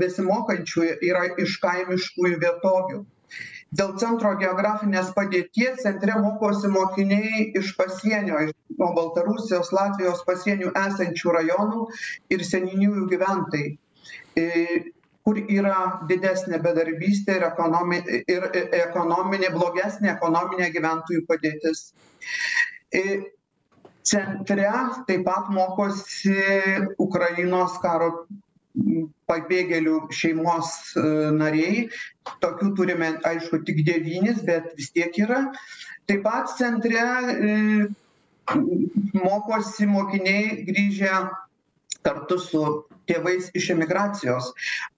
besimokančių 0.01 0.87
yra 1.11 1.27
iš 1.45 1.59
kaimiškųjų 1.63 2.41
vietovių. 2.43 3.03
Dėl 3.73 3.95
centro 4.01 4.35
geografinės 4.41 5.13
padėties 5.17 5.85
centre 5.87 6.19
mokosi 6.21 6.69
mokiniai 6.69 7.47
iš 7.57 7.71
pasienio 7.79 8.43
nuo 8.79 8.89
baltarusijos 8.99 9.71
latvijos 9.73 10.21
pasienių 10.27 10.73
esančių 10.81 11.33
rajonų 11.39 11.87
ir 12.37 12.45
seniūnijų 12.49 13.07
gyventojai 13.15 13.71
e, 14.43 14.47
kur 15.25 15.41
yra 15.57 15.79
didesnė 16.11 16.61
bedarbystė 16.67 17.39
ir 17.39 17.47
ekonomi 17.49 18.03
ir 18.21 18.49
e, 18.51 18.65
ekonominė 18.83 19.53
blogesnė 19.57 20.13
ekonominė 20.17 20.69
gyventojų 20.77 21.25
padėtis. 21.31 21.87
E, 22.93 23.23
centre 24.03 24.71
taip 25.07 25.25
pat 25.27 25.51
mokosi 25.55 26.37
ukrainos 27.03 27.79
karo 27.83 28.27
pabėgėlių 29.29 29.97
šeimos 30.17 30.71
e, 30.97 31.03
nariai. 31.37 31.89
Tokių 32.45 32.71
turime 32.79 33.11
aišku 33.29 33.63
tik 33.67 33.83
devynis 33.87 34.41
bet 34.47 34.73
vis 34.79 34.91
tiek 34.97 35.17
yra. 35.21 35.45
Taip 36.09 36.25
pat 36.25 36.53
centre 36.57 37.05
e, 37.33 37.53
mokosi 39.19 39.87
mokiniai 39.87 40.65
grįžę 40.69 41.13
kartu 42.03 42.39
su 42.43 42.63
tėvais 43.07 43.51
iš 43.59 43.69
emigracijos. 43.75 44.51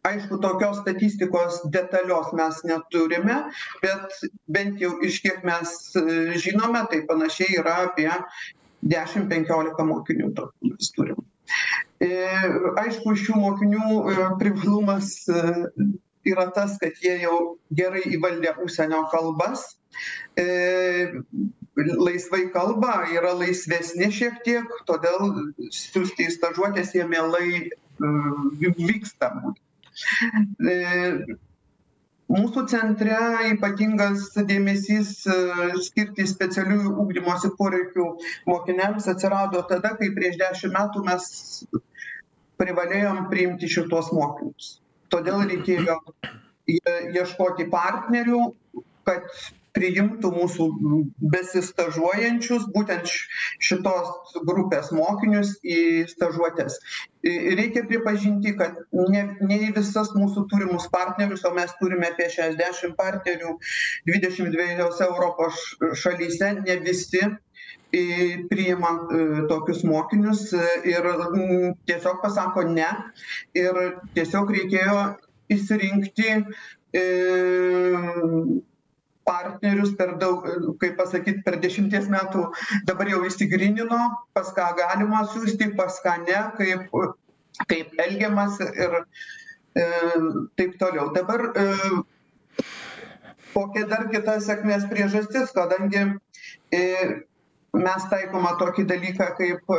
Aišku 0.08 0.38
tokios 0.44 0.80
statistikos 0.82 1.60
detalios 1.74 2.30
mes 2.36 2.60
neturime 2.68 3.40
bet 3.82 4.18
bent 4.56 4.80
jau 4.80 4.94
iš 5.04 5.20
kiek 5.24 5.44
mes 5.44 5.74
e, 5.98 6.04
žinome 6.40 6.84
tai 6.92 7.04
panašiai 7.10 7.60
yra 7.60 7.76
apie 7.88 8.10
dešim 8.84 9.28
penkiolika 9.30 9.84
mokinių 9.88 10.32
tokių 10.36 10.72
mes 10.72 10.90
turim. 10.96 11.20
Aišku 12.04 13.14
šių 13.16 13.38
mokinių 13.40 14.00
e, 14.12 14.26
privalumas 14.40 15.12
e, 15.28 15.42
yra 16.28 16.48
tas 16.56 16.76
kad 16.82 16.98
jie 17.04 17.14
jau 17.22 17.56
gerai 17.72 18.02
įvaldę 18.16 18.54
užsienio 18.64 19.04
kalbas. 19.12 19.64
E, 20.40 21.14
laisvai 21.76 22.48
kalba 22.54 23.04
yra 23.14 23.32
laisvesni 23.38 24.10
šiek 24.14 24.42
tiek 24.46 24.74
todėl 24.88 25.32
siųsti 25.74 26.28
į 26.28 26.34
stažuotes 26.34 26.92
jie 26.94 27.06
mielai 27.08 27.70
vyksta 28.60 29.30
mūsų 32.32 32.62
centre 32.72 33.16
ypatingas 33.50 34.30
dėmesys 34.48 35.10
skirti 35.86 36.26
specialiųjų 36.30 36.94
ugdymosi 37.04 37.50
poreikių 37.58 38.06
mokiniams 38.48 39.08
atsirado 39.12 39.62
tada 39.68 39.94
kai 39.98 40.10
prieš 40.16 40.38
dešim 40.40 40.72
metų 40.76 41.04
mes 41.08 41.26
privalėjom 42.62 43.26
priimti 43.32 43.68
šituos 43.68 44.12
mokinius. 44.14 44.78
Todėl 45.12 45.44
reikėjo 45.50 45.98
ieškoti 47.20 47.68
partnerių 47.72 48.40
kad 49.04 49.28
priimtų 49.74 50.30
mūsų 50.34 50.66
besistažuojančius 51.34 52.68
būtent 52.74 53.10
šitos 53.10 54.36
grupės 54.46 54.92
mokinius 54.94 55.56
į 55.66 56.06
stažuotes. 56.12 56.78
Reikia 57.24 57.84
pripažinti 57.88 58.54
kad 58.58 58.78
ne 58.92 59.24
ne 59.40 59.58
į 59.68 59.72
visas 59.78 60.12
mūsų 60.14 60.46
turimus 60.52 60.86
partnerius 60.92 61.44
o 61.48 61.54
mes 61.56 61.72
turime 61.80 62.10
apie 62.12 62.28
šešiasdešim 62.28 62.94
partnerių 63.00 63.56
dvidešim 64.10 64.52
dviejose 64.54 65.08
europos 65.08 65.64
šalyse 66.04 66.52
ne 66.60 66.78
visi 66.84 67.24
priima 68.50 68.90
tokius 69.48 69.84
mokinius 69.86 70.48
ir 70.84 71.06
tiesiog 71.86 72.20
pasako 72.22 72.66
ne. 72.70 72.90
Ir 73.58 73.80
tiesiog 74.16 74.50
reikėjo 74.56 75.00
išsirinkti 75.54 76.30
partnerius 79.24 79.94
per 79.98 80.14
daug 80.20 80.46
kaip 80.80 80.96
pasakyt 81.00 81.42
per 81.44 81.58
dešimties 81.62 82.08
metų 82.12 82.46
dabar 82.88 83.10
jau 83.10 83.22
išsigrynino 83.28 84.00
pas 84.36 84.50
ką 84.56 84.70
galima 84.80 85.24
siųsti 85.32 85.70
pas 85.78 86.00
ką 86.04 86.16
ne 86.26 86.40
kaip 86.58 86.98
kaip 87.70 87.94
elgiamasi 88.06 88.66
ir 88.84 88.96
e, 89.00 89.84
taip 90.58 90.74
toliau. 90.80 91.12
Dabar 91.14 91.46
e, 91.54 91.66
kokia 93.54 93.86
dar 93.90 94.08
kita 94.10 94.38
sėkmės 94.42 94.88
priežastis 94.90 95.54
kadangi 95.56 96.04
e, 96.74 96.82
mes 97.74 98.08
taikoma 98.10 98.56
tokį 98.60 98.86
dalyką 98.90 99.30
kaip 99.38 99.74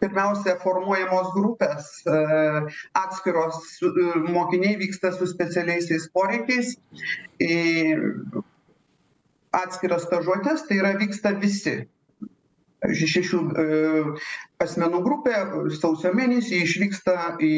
pirmiausia 0.00 0.56
formuojamos 0.62 1.30
grupės 1.36 1.90
atskiros 2.98 3.60
mokiniai 4.28 4.78
vyksta 4.80 5.12
su 5.16 5.28
specialiaisiais 5.30 6.08
poreikiais. 6.14 6.74
Į 7.40 7.58
atskiras 9.56 10.06
stažuotes 10.08 10.66
tai 10.68 10.80
yra 10.80 10.94
vyksta 11.00 11.34
visi. 11.42 11.80
Šešių 12.80 13.40
asmenų 14.64 15.02
grupė 15.04 15.34
sausio 15.76 16.14
mėnesį 16.16 16.62
išvyksta 16.64 17.16
į 17.44 17.56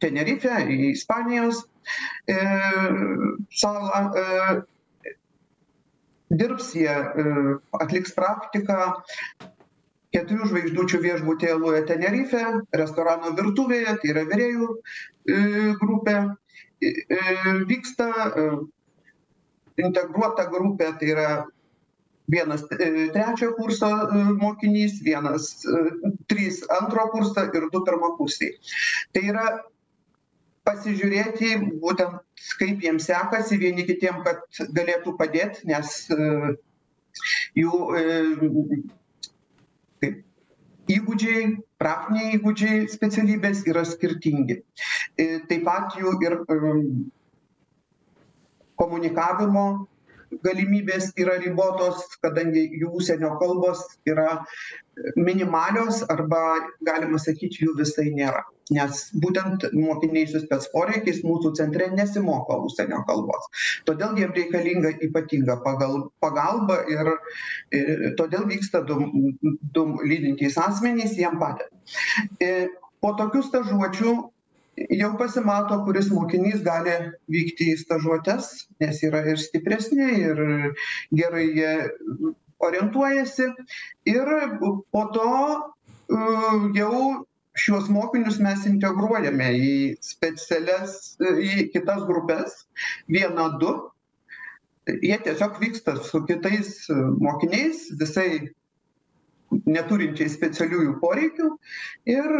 tenerifę 0.00 0.58
į 0.68 0.90
ispanijos 0.90 1.62
salą 3.62 4.02
dirbs 6.30 6.74
jie 6.78 6.92
atliks 7.80 8.12
praktiką 8.14 8.78
keturių 10.14 10.48
žvaigždučių 10.50 10.98
viešbutyje 11.04 11.54
loje 11.62 11.84
tenerife 11.90 12.42
restorano 12.80 13.32
virtuvėje 13.38 13.96
tai 14.02 14.12
yra 14.14 14.24
virėjų 14.30 14.68
grupė 15.82 16.16
vyksta 17.70 18.08
integruota 19.80 20.46
grupė 20.50 20.92
tai 21.00 21.12
yra 21.14 21.28
vienas 22.30 22.64
trečio 22.70 23.52
kurso 23.58 23.90
mokinys 24.42 24.98
vienas 25.06 25.50
trys 26.30 26.62
antro 26.80 27.06
kurso 27.14 27.46
ir 27.46 27.68
du 27.74 27.82
pirmakursiai 27.86 28.54
tai 29.14 29.24
yra 29.32 29.46
pasižiūrėti 30.68 31.54
būtent 31.82 32.46
kaip 32.60 32.82
jiems 32.84 33.06
sekasi 33.10 33.58
vieni 33.62 33.86
kitiem 33.88 34.22
kad 34.26 34.42
galėtų 34.76 35.14
padėt 35.22 35.62
nes 35.70 35.94
jų 37.58 37.74
įgūdžiai 40.94 41.44
praktiniai 41.80 42.34
įgūdžiai 42.38 42.82
specialybės 42.92 43.62
yra 43.70 43.84
skirtingi. 43.88 44.60
Taip 45.16 45.64
pat 45.66 45.96
jų 46.00 46.16
ir 46.26 46.36
komunikavimo 48.80 49.64
galimybės 50.46 51.10
yra 51.18 51.38
ribotos 51.42 52.04
kadangi 52.22 52.62
jų 52.80 52.92
užsienio 53.00 53.32
kalbos 53.40 53.82
yra 54.08 54.44
minimalios 55.16 56.02
arba 56.12 56.40
galima 56.86 57.18
sakyt 57.18 57.58
jų 57.60 57.74
visai 57.78 58.10
nėra. 58.14 58.42
Nes 58.70 59.00
būtent 59.22 59.64
mokiniai 59.74 60.28
su 60.30 60.40
spec 60.44 60.68
poreikiais 60.72 61.22
mūsų 61.26 61.52
centre 61.58 61.88
nesimoko 61.94 62.60
užsienio 62.68 63.00
kalbos. 63.08 63.48
Todėl 63.88 64.18
jiem 64.20 64.34
reikalinga 64.36 64.92
ypatinga 65.08 65.58
pagal 65.64 66.04
pagalba 66.22 66.78
ir 66.92 67.10
ir 67.76 68.04
todėl 68.20 68.46
vyksta 68.50 68.84
du 68.86 69.00
du 69.74 69.86
lydintys 70.04 70.58
asmenys 70.60 71.16
jiem 71.18 71.40
padeda. 71.42 72.68
Po 73.00 73.14
tokių 73.18 73.42
stažuočių 73.48 74.14
jau 74.88 75.10
pasimato 75.18 75.76
kuris 75.84 76.08
mokinys 76.14 76.62
gali 76.64 76.92
vykti 77.32 77.72
į 77.72 77.78
stažuotes 77.80 78.50
nes 78.80 79.02
yra 79.06 79.22
ir 79.32 79.40
stipresni 79.40 80.06
ir 80.22 80.42
gerai 81.16 81.46
jie 81.56 81.72
orientuojasi. 82.66 83.48
Ir 84.10 84.30
po 84.92 85.04
to 85.14 85.32
jau 86.76 86.94
šiuos 87.60 87.88
mokinius 87.92 88.38
mes 88.42 88.66
integruojame 88.68 89.48
į 89.58 89.72
specialias 90.04 91.16
į 91.20 91.70
kitas 91.74 92.04
grupes 92.08 92.64
vieną 93.10 93.50
du. 93.62 93.74
Jie 94.90 95.18
tiesiog 95.22 95.58
vyksta 95.62 95.96
su 96.02 96.22
kitais 96.26 96.86
mokiniais 97.20 97.90
visai 98.00 98.48
neturinčiais 99.50 100.34
specialiųjų 100.38 100.96
poreikių. 101.02 101.50
Ir 102.10 102.32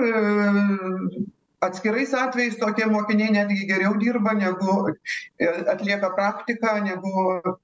atskirais 1.67 2.15
atvejais 2.17 2.59
tokie 2.61 2.87
mokiniai 2.91 3.35
netgi 3.35 3.67
geriau 3.69 3.97
dirba 4.01 4.33
negu 4.39 4.77
atlieka 5.75 6.15
praktiką 6.17 6.79
negu 6.87 7.57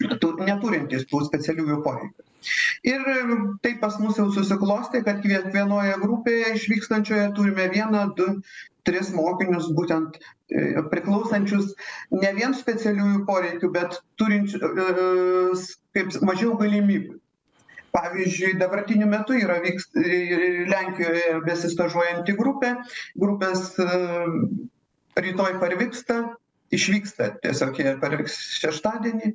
tų 0.00 0.34
neturintys 0.46 1.06
tų 1.10 1.24
specialiųjų 1.28 1.78
poreikių. 1.84 2.28
Ir 2.90 3.02
taip 3.62 3.80
pas 3.82 3.98
mus 4.02 4.18
jau 4.18 4.26
susiklostė 4.34 5.02
kad 5.06 5.22
kiekvienoje 5.22 5.94
grupėje 6.02 6.54
išvykstančioje 6.56 7.30
turime 7.36 7.68
vieną 7.70 8.08
du 8.18 8.28
tris 8.86 9.12
mokinius 9.14 9.68
būtent 9.76 10.18
priklausančius 10.90 11.74
ne 12.10 12.32
vien 12.38 12.54
specialiųjų 12.56 13.24
poreikių 13.28 13.70
bet 13.76 14.00
turinčius 14.20 15.68
kaip 15.94 16.16
mažiau 16.26 16.56
galimybių. 16.60 17.18
Pavyzdžiui 17.92 18.56
dabartiniu 18.56 19.06
metu 19.06 19.36
yra 19.36 19.58
vyks 19.60 19.90
lenkijoje 20.72 21.40
besistažuojanti 21.44 22.34
grupė. 22.38 22.72
Grupės 23.20 23.74
rytoj 25.20 25.58
parvyksta 25.60 26.22
išvyksta 26.72 27.34
tiesiog 27.44 27.78
jie 27.78 27.96
parvyks 28.00 28.38
šeštadienį 28.62 29.34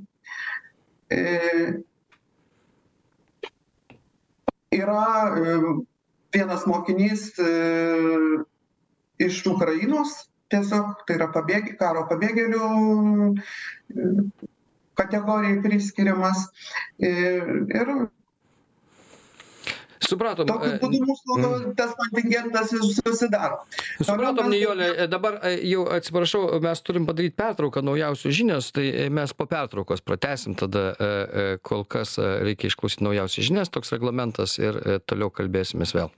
yra 4.78 5.06
vienas 6.34 6.66
mokinys 6.68 7.30
iš 9.18 9.40
ukrainos 9.48 10.28
tiesiog 10.52 11.06
tai 11.08 11.16
yra 11.20 11.28
pabėg 11.34 11.74
karo 11.80 12.06
pabėgėlių 12.12 12.68
kategorijai 14.98 15.62
priskiriamas. 15.64 16.48
Ir 17.00 17.92
Supratom. 20.04 20.50
Tokiu 20.50 20.76
būdu 20.82 21.00
mūsų 21.08 21.74
tas 21.78 21.96
kontingentas 21.98 22.74
susidaro. 23.00 23.64
Supratom, 24.02 24.52
Nijolė, 24.54 25.08
dabar 25.10 25.40
jau 25.66 25.88
atsiprašau, 25.98 26.44
mes 26.64 26.84
turim 26.86 27.08
padaryti 27.10 27.38
pertrauką 27.40 27.82
naujausių 27.86 28.36
žinias, 28.42 28.70
tai 28.76 29.08
mes 29.14 29.34
po 29.34 29.48
pertraukos 29.50 30.04
pratesim 30.06 30.58
tada, 30.60 30.92
kol 31.66 31.88
kas 31.90 32.18
reikia 32.22 32.70
išklausyti 32.72 33.08
naujausias 33.08 33.50
žinias, 33.50 33.74
toks 33.74 33.96
reglamentas 33.96 34.60
ir 34.62 34.78
toliau 35.10 35.34
kalbėsimės 35.34 35.96
vėl. 35.98 36.14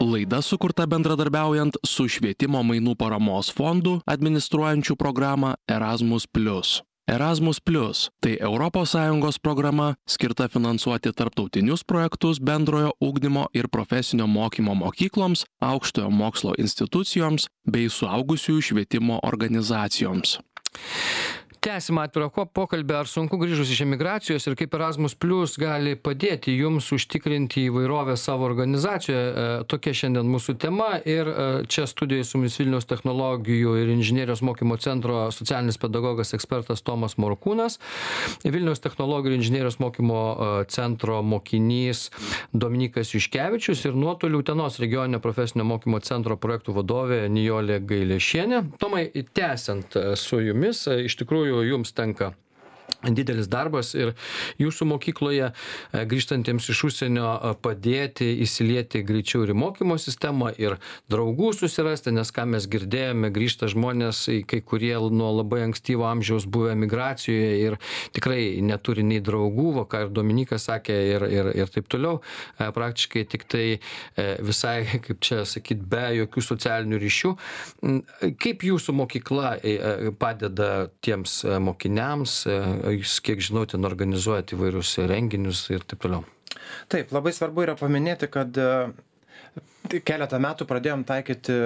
Laida 0.00 0.38
sukurta 0.42 0.84
bendradarbiaujant 0.86 1.74
su 1.82 2.04
švietimo 2.06 2.60
mainų 2.62 2.92
paramos 2.94 3.48
fondu 3.50 3.96
administruojančių 4.06 4.94
programą 4.94 5.56
Erasmus. 5.66 6.28
Erasmus 7.08 7.58
Plus- 7.58 8.10
tai 8.22 8.38
ES 8.38 9.38
programa 9.42 9.96
skirta 10.06 10.48
finansuoti 10.48 11.12
tarptautinius 11.12 11.82
projektus 11.82 12.38
bendrojo 12.38 12.92
ugdymo 13.00 13.46
ir 13.52 13.68
profesinio 13.68 14.26
mokymo 14.26 14.74
mokykloms, 14.74 15.44
aukštojo 15.60 16.10
mokslo 16.10 16.54
institucijoms 16.58 17.48
bei 17.66 17.88
suaugusiųjų 17.88 18.62
švietimo 18.62 19.18
organizacijoms. 19.22 20.38
Tęsim 21.58 21.98
atvirą 21.98 22.28
pokalbį, 22.54 22.94
ar 23.00 23.08
sunku 23.10 23.34
grįžus 23.40 23.72
iš 23.74 23.80
emigracijos 23.82 24.44
ir 24.46 24.54
kaip 24.58 24.74
Erasmus 24.78 25.16
Plus 25.18 25.56
gali 25.58 25.96
padėti 25.98 26.52
jums 26.54 26.86
užtikrinti 26.94 27.64
įvairovę 27.66 28.14
savo 28.20 28.46
organizacijoje. 28.46 29.64
Tokia 29.66 29.94
šiandien 30.00 30.28
mūsų 30.30 30.54
tema 30.62 31.00
ir 31.02 31.26
čia 31.66 31.88
studijoje 31.90 32.28
su 32.28 32.38
mumis 32.38 32.58
Vilniaus 32.60 32.86
technologijų 32.86 33.74
ir 33.80 33.90
inžinierijos 33.90 34.42
mokymo 34.46 34.76
centro 34.78 35.24
socialinis 35.34 35.80
pedagogas 35.82 36.30
ekspertas 36.38 36.84
Tomas 36.86 37.18
Morkūnas, 37.18 37.80
Vilniaus 38.46 38.84
technologijų 38.84 39.34
ir 39.34 39.38
inžinierijos 39.40 39.80
mokymo 39.82 40.20
centro 40.70 41.18
mokinys 41.26 42.04
Dominikas 42.54 43.16
Juškevičius 43.16 43.82
ir 43.90 43.98
nuotolių 43.98 44.44
Utenos 44.44 44.78
regioninio 44.78 45.18
profesinio 45.24 45.66
mokymo 45.66 45.98
centro 46.06 46.38
projektų 46.38 46.78
vadovė 46.78 47.24
Nijolė 47.34 47.82
Gailėšienė. 47.82 48.62
Tomai, 48.78 49.08
tęsiant 49.34 49.98
su 50.14 50.42
jumis, 50.46 50.86
iš 50.86 51.18
tikrųjų 51.24 51.47
jums 51.48 51.92
tenka 51.92 52.32
didelis 53.14 53.46
darbas 53.50 53.92
ir 53.94 54.14
jūsų 54.58 54.88
mokykloje 54.92 55.52
grįžtantiems 56.10 56.66
iš 56.72 56.82
užsienio 56.88 57.28
padėti 57.62 58.26
įsilieti 58.42 59.04
greičiau 59.06 59.44
ir 59.46 59.52
į 59.54 59.58
mokymo 59.58 59.98
sistemą 60.00 60.50
ir 60.58 60.78
draugų 61.12 61.52
susirasti 61.56 62.12
nes 62.16 62.32
ką 62.34 62.46
mes 62.54 62.66
girdėjome 62.70 63.30
grįžta 63.34 63.70
žmonės 63.70 64.24
kai 64.50 64.60
kurie 64.66 64.96
nuo 65.14 65.30
labai 65.36 65.62
ankstyvo 65.68 66.08
amžiaus 66.08 66.48
buvę 66.50 66.72
emigracijoje 66.74 67.52
ir 67.62 67.78
tikrai 68.16 68.58
neturi 68.66 69.06
nei 69.06 69.22
draugų 69.24 69.68
va 69.78 69.86
ką 69.90 70.06
ir 70.06 70.12
dominykas 70.18 70.68
sakė 70.68 70.98
ir 71.14 71.26
ir 71.28 71.52
ir 71.54 71.72
taip 71.72 71.88
toliau. 71.90 72.20
Praktiškai 72.58 73.24
tiktai 73.30 73.66
visai 74.44 74.76
kaip 75.06 75.22
čia 75.24 75.44
sakyt 75.48 75.84
be 75.90 76.04
jokių 76.18 76.44
socialinių 76.44 77.00
ryšių. 77.04 77.32
Kaip 78.42 78.66
jūsų 78.66 78.96
mokykla 79.02 79.54
padeda 80.18 80.88
tiems 81.04 81.40
mokiniams 81.62 82.40
jūs 82.98 83.18
kiek 83.24 83.42
žinau 83.44 83.64
ten 83.68 83.86
organizuojat 83.88 84.54
įvairius 84.56 84.96
renginius 85.10 85.66
ir 85.74 85.84
taip 85.88 86.02
toliau. 86.04 86.24
Taip, 86.92 87.12
labai 87.14 87.32
svarbu 87.36 87.66
yra 87.66 87.76
paminėti, 87.78 88.28
kad 88.32 88.56
tai 89.88 90.00
keletą 90.04 90.40
metų 90.42 90.66
pradėjom 90.68 91.04
taikyti, 91.08 91.58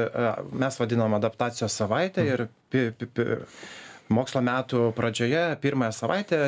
mes 0.63 0.79
vadinam 0.81 1.17
adaptacijos 1.19 1.75
savaitę 1.83 2.25
ir 2.27 2.47
pi, 2.71 2.91
pi, 2.97 3.09
pi, 3.09 3.27
mokslo 4.13 4.43
metų 4.45 4.91
pradžioje 4.97 5.43
pirmąją 5.63 5.95
savaitę 5.97 6.41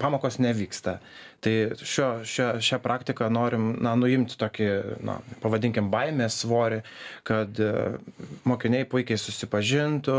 pamokos 0.00 0.38
nevyksta. 0.42 0.98
Tai 1.44 1.52
šio, 1.76 2.08
šio, 2.24 2.46
šią 2.64 2.78
praktiką 2.84 3.28
norim 3.32 3.74
na, 3.84 3.92
nuimti 4.00 4.38
tokį, 4.40 4.68
na, 5.04 5.18
pavadinkim, 5.42 5.90
baimės 5.92 6.40
svorį, 6.42 6.80
kad 7.28 7.60
mokiniai 8.48 8.88
puikiai 8.88 9.20
susipažintų, 9.20 10.18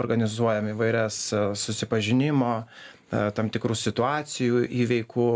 organizuojam 0.00 0.68
įvairias 0.74 1.22
susipažinimo 1.56 2.54
tam 3.10 3.50
tikrų 3.50 3.74
situacijų 3.78 4.64
įveikų 4.84 5.30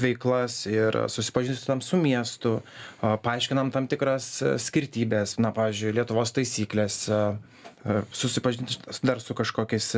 veiklas 0.00 0.60
ir 0.70 0.96
susipažįstam 1.10 1.82
su 1.84 2.00
miestu, 2.00 2.58
paaiškinam 3.00 3.70
tam 3.74 3.86
tikras 3.90 4.30
skirtybės, 4.64 5.36
na, 5.42 5.52
pavyzdžiui, 5.54 5.94
Lietuvos 6.00 6.34
taisyklės, 6.34 7.04
susipažinti 8.10 8.80
dar 9.06 9.22
su 9.22 9.38
kažkokiais 9.38 9.92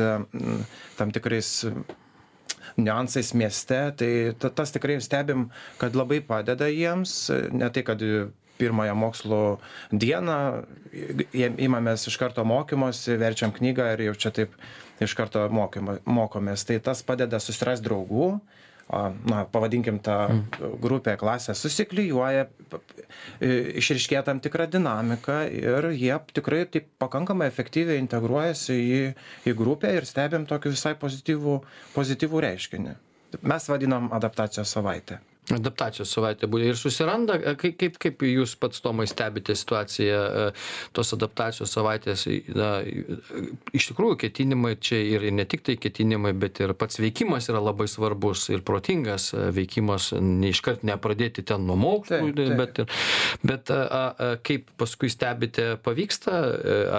tam 0.99 1.15
tikrais 1.15 1.51
niuansais 2.77 3.33
mieste, 3.33 3.79
tai 3.97 4.11
tas 4.39 4.71
tikrai 4.71 4.99
stebim, 5.03 5.49
kad 5.81 5.97
labai 5.97 6.21
padeda 6.23 6.69
jiems, 6.71 7.31
ne 7.51 7.67
tai, 7.73 7.83
kad 7.87 8.05
pirmąją 8.61 8.95
mokslo 8.95 9.41
dieną 9.91 10.37
imamės 11.65 12.05
iš 12.11 12.17
karto 12.21 12.45
mokymosi, 12.45 13.17
verčiam 13.21 13.53
knygą 13.55 13.87
ir 13.95 14.05
jau 14.09 14.15
čia 14.25 14.33
taip 14.35 14.55
iš 15.01 15.15
karto 15.17 15.43
mokymo, 15.53 15.99
mokomės. 16.05 16.65
Tai 16.67 16.79
tas 16.85 17.03
padeda 17.05 17.39
susirasti 17.41 17.87
draugų, 17.87 18.27
na, 18.91 19.45
pavadinkim 19.51 19.99
tą 20.03 20.43
grupę, 20.83 21.15
klasę, 21.19 21.55
susiklyjuoja, 21.55 22.45
išriškėja 23.81 24.23
tam 24.27 24.41
tikrą 24.43 24.67
dinamiką 24.71 25.37
ir 25.55 25.89
jie 25.95 26.13
tikrai 26.35 26.65
taip 26.71 26.91
pakankamai 27.01 27.47
efektyviai 27.51 28.01
integruojasi 28.03 28.77
į, 28.81 29.01
į 29.47 29.55
grupę 29.57 29.95
ir 29.95 30.07
stebim 30.09 30.47
tokį 30.49 30.75
visai 30.75 30.95
pozityvų, 30.99 31.57
pozityvų 31.95 32.45
reiškinį. 32.47 32.95
Mes 33.47 33.69
vadinam 33.71 34.11
adaptacijos 34.11 34.73
savaitę 34.75 35.21
adaptacijos 35.49 36.11
savaitė 36.13 36.47
būna 36.51 36.69
ir 36.69 36.77
susiranda 36.77 37.37
kaip 37.59 37.77
kaip 37.79 37.97
kaip 38.01 38.23
jūs 38.27 38.53
pats 38.61 38.81
tomai 38.83 39.07
stebite 39.09 39.55
situaciją 39.57 40.51
tos 40.93 41.13
adaptacijos 41.15 41.73
savaitės 41.73 42.27
na 42.53 42.69
iš 43.73 43.89
tikrųjų 43.89 44.19
ketinimai 44.25 44.75
čia 44.77 44.99
ir 45.01 45.25
ne 45.33 45.45
tiktai 45.49 45.77
ketinimai 45.81 46.33
bet 46.37 46.61
ir 46.61 46.75
pats 46.77 47.01
veikimas 47.01 47.49
yra 47.49 47.61
labai 47.63 47.89
svarbus 47.91 48.47
ir 48.53 48.61
protingas 48.67 49.31
veikimas 49.33 50.11
ne 50.21 50.51
iškart 50.53 50.85
nepradėti 50.87 51.45
ten 51.47 51.65
nuo 51.65 51.79
mokslų 51.79 52.31
bet 52.59 52.83
ir 52.83 52.93
bet 53.41 53.73
a 53.73 53.81
a 54.21 54.29
kaip 54.45 54.69
paskui 54.77 55.09
stebite 55.09 55.71
pavyksta 55.83 56.37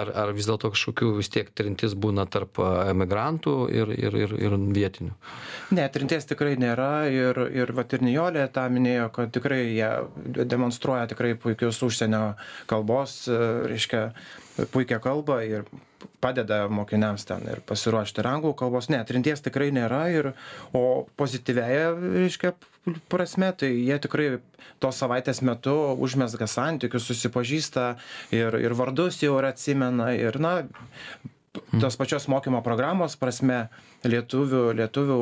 ar 0.01 0.13
ar 0.25 0.35
vis 0.35 0.49
dėlto 0.49 0.73
kažkokių 0.75 1.13
vis 1.21 1.31
tiek 1.31 1.49
trintis 1.55 1.95
būna 1.95 2.27
tarp 2.27 2.59
emigrantų 2.59 3.55
ir 3.71 3.95
ir 3.95 4.19
ir 4.25 4.35
ir 4.35 4.59
vietinių? 4.75 5.15
Ne 5.77 5.87
trinties 5.93 6.27
tikrai 6.29 6.57
nėra 6.59 7.07
ir 7.07 7.39
ir 7.53 7.73
vat 7.77 7.93
ir 7.95 8.03
nijolė 8.05 8.32
Gabrielė 8.33 8.49
tą 8.49 8.63
minėjo, 8.73 9.09
kad 9.13 9.29
tikrai 9.29 9.61
jie 9.75 9.89
demonstruoja 10.49 11.05
tikrai 11.11 11.35
puikius 11.37 11.77
užsienio 11.85 12.33
kalbos, 12.65 13.27
reiškia, 13.69 14.07
puikia 14.73 14.97
kalba 15.03 15.43
ir 15.45 15.67
padeda 16.23 16.63
mokiniams 16.73 17.27
ten 17.29 17.45
ir 17.51 17.61
pasiruošti 17.61 18.23
ir 18.23 18.29
anglų 18.31 18.55
kalbos. 18.57 18.89
Ne, 18.89 19.03
trinties 19.05 19.45
tikrai 19.45 19.69
nėra, 19.75 20.01
ir, 20.09 20.31
o 20.73 21.05
pozityvėja, 21.19 21.93
reiškia, 22.23 22.55
prasme, 23.13 23.51
tai 23.53 23.69
jie 23.75 23.99
tikrai 24.01 24.27
tos 24.81 24.97
savaitės 25.03 25.43
metu 25.45 25.75
užmesga 25.93 26.49
santykius, 26.49 27.05
susipažįsta 27.11 27.85
ir, 28.33 28.57
ir 28.65 28.73
vardus 28.79 29.21
jau 29.21 29.37
ir 29.37 29.51
atsimena. 29.51 30.09
Ir, 30.17 30.41
na, 30.41 30.63
tos 31.81 31.95
pačios 31.97 32.25
mokymo 32.31 32.63
programos 32.65 33.15
prasme 33.21 33.67
lietuvių 34.09 34.61
lietuvių 34.77 35.17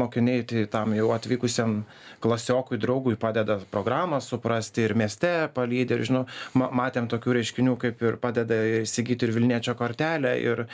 mokiniai 0.00 0.44
tai 0.48 0.64
tam 0.72 0.94
jau 0.96 1.10
atvykusiam 1.12 1.82
klasiokui 2.24 2.78
draugui 2.80 3.16
padeda 3.20 3.58
programą 3.72 4.22
suprasti 4.24 4.86
ir 4.86 4.94
mieste 4.96 5.32
palydi 5.54 5.98
ir 5.98 6.04
žinau 6.08 6.22
ma 6.56 6.70
matėm 6.82 7.10
tokių 7.12 7.36
reiškinių 7.38 7.74
kaip 7.82 8.04
ir 8.08 8.16
padeda 8.22 8.60
įsigyti 8.82 9.28
ir 9.28 9.34
vilniečio 9.36 9.76
kortelę 9.76 10.32
ir 10.40 10.64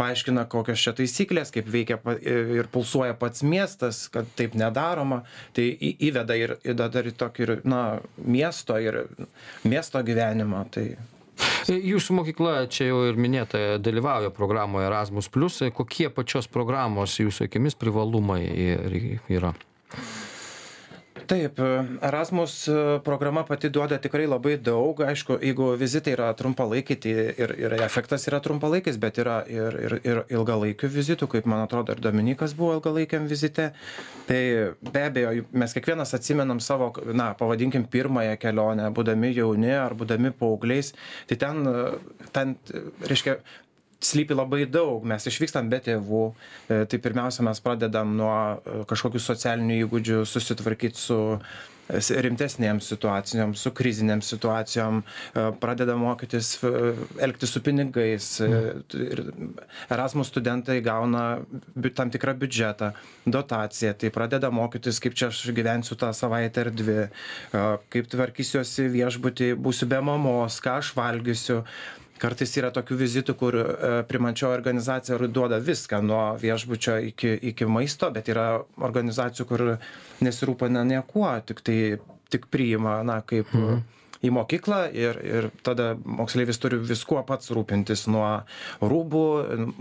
paaiškina 0.00 0.44
kokios 0.52 0.80
čia 0.84 0.94
taisyklės 0.96 1.52
kaip 1.54 1.68
veikia 1.72 1.98
ir 2.20 2.68
pulsuoja 2.72 3.16
pats 3.20 3.44
miestas 3.44 4.06
kad 4.12 4.28
taip 4.38 4.56
nedaroma. 4.58 5.22
Tai 5.56 5.64
į 5.64 5.92
įveda 6.10 6.36
ir 6.38 6.56
įdeda 6.64 7.04
ir 7.04 7.12
tokį 7.20 7.46
ir 7.46 7.52
na 7.68 7.82
miesto 8.16 8.76
ir 8.80 9.04
miesto 9.64 10.02
gyvenimą. 10.04 10.64
Tai 10.72 10.86
jūsų 11.68 12.16
mokykla 12.20 12.54
čia 12.72 12.90
jau 12.90 13.00
ir 13.10 13.18
minėta 13.20 13.62
dalyvauja 13.82 14.32
programoje 14.34 14.88
erasmus 14.88 15.28
plius 15.32 15.60
kokie 15.76 16.08
pačios 16.12 16.48
programos 16.48 17.18
jūsų 17.20 17.48
akimis 17.50 17.78
privalumai 17.80 18.42
yra 19.38 19.54
taip 21.28 21.58
erasmus 22.04 22.54
programa 23.04 23.44
pati 23.46 23.70
duoda 23.70 23.98
tikrai 24.02 24.26
labai 24.26 24.56
daug. 24.62 25.00
Aišku 25.06 25.38
jeigu 25.42 25.72
vizitai 25.80 26.14
yra 26.16 26.30
trumpalaikiai 26.38 27.00
tai 27.02 27.14
ir 27.44 27.54
ir 27.58 27.76
efektas 27.86 28.26
yra 28.30 28.40
trumpalaikis 28.44 28.98
bet 29.02 29.20
yra 29.22 29.40
ir 29.50 29.78
ir 29.86 29.96
ir 30.04 30.22
ilgalaikių 30.38 30.90
vizitų 30.96 31.28
kaip 31.34 31.48
man 31.50 31.64
atrodo 31.64 31.96
ir 31.96 32.02
dominykas 32.04 32.56
buvo 32.58 32.78
ilgalaikiam 32.78 33.28
vizite. 33.30 33.72
Tai 34.26 34.40
be 34.92 35.04
abejo 35.08 35.44
mes 35.52 35.76
kiekvienas 35.76 36.14
atsimenam 36.18 36.60
savo 36.60 36.92
na 37.12 37.32
pavadinkim 37.34 37.86
pirmąją 37.90 38.38
kelionę 38.42 38.90
būdami 38.94 39.34
jauni 39.36 39.74
ar 39.74 39.94
būdami 39.94 40.32
paaugliais. 40.40 40.94
Tai 41.26 41.36
ten 41.44 41.62
ten 42.32 42.56
reiškia 43.06 43.38
slypi 44.06 44.36
labai 44.36 44.64
daug. 44.70 45.04
Mes 45.08 45.26
išvykstam 45.28 45.70
be 45.72 45.80
tėvų. 45.82 46.26
E, 46.68 46.84
tai 46.90 47.00
pirmiausia 47.02 47.46
mes 47.46 47.62
pradedam 47.62 48.16
nuo 48.18 48.36
e, 48.36 48.82
kažkokių 48.90 49.22
socialinių 49.22 49.80
įgūdžių 49.84 50.20
susitvarkyt 50.28 50.98
su 50.98 51.18
e, 51.36 52.00
rimtesnėm 52.26 52.80
situacijom 52.82 53.54
su 53.58 53.70
krizinėm 53.76 54.22
situacijom 54.26 55.02
pradeda 55.62 55.94
mokytis 56.00 56.56
elgtis 57.22 57.52
su 57.54 57.62
pinigais 57.62 58.26
erasmus 59.94 60.32
studentai 60.32 60.80
gauna 60.82 61.22
tam 61.94 62.10
tikrą 62.10 62.34
biudžetą 62.40 62.90
dotaciją 63.36 63.94
tai 64.02 64.10
pradeda 64.10 64.50
mokytis 64.50 64.98
kaip 65.04 65.14
čia 65.14 65.30
aš 65.30 65.44
gyvensiu 65.54 65.94
tą 66.00 66.10
savaitę 66.10 66.66
ar 66.66 66.72
dvi 66.74 66.98
kaip 67.94 68.10
tvarkysiuosi 68.16 68.88
viešbuty 68.96 69.52
būsiu 69.54 69.86
be 69.94 70.02
mamos 70.10 70.58
ką 70.64 70.80
aš 70.82 70.90
valgysiu 70.98 71.62
kartais 72.22 72.52
yra 72.60 72.70
tokių 72.74 72.98
vizitų 73.00 73.34
kur 73.38 73.58
e, 73.60 73.66
priimančioji 74.08 74.58
organizacija 74.58 75.18
duoda 75.28 75.58
viską 75.62 76.02
nuo 76.04 76.22
viešbučio 76.42 76.98
iki 77.10 77.34
iki 77.52 77.68
maisto 77.68 78.10
bet 78.14 78.30
yra 78.32 78.48
organizacijų 78.88 79.48
kur 79.50 79.66
nesirūpina 80.24 80.84
niekuo 80.88 81.28
tiktai 81.46 81.98
tik 82.30 82.48
priima 82.50 83.02
na 83.06 83.20
kaip 83.26 83.52
mhm 83.54 83.84
į 84.24 84.32
mokyklą 84.36 84.80
ir 84.96 85.18
ir 85.26 85.48
tada 85.66 85.92
moksleivis 86.04 86.60
turi 86.62 86.78
viskuo 86.80 87.22
pats 87.26 87.50
rūpintis 87.54 88.06
nuo 88.12 88.28
rūbų 88.80 89.24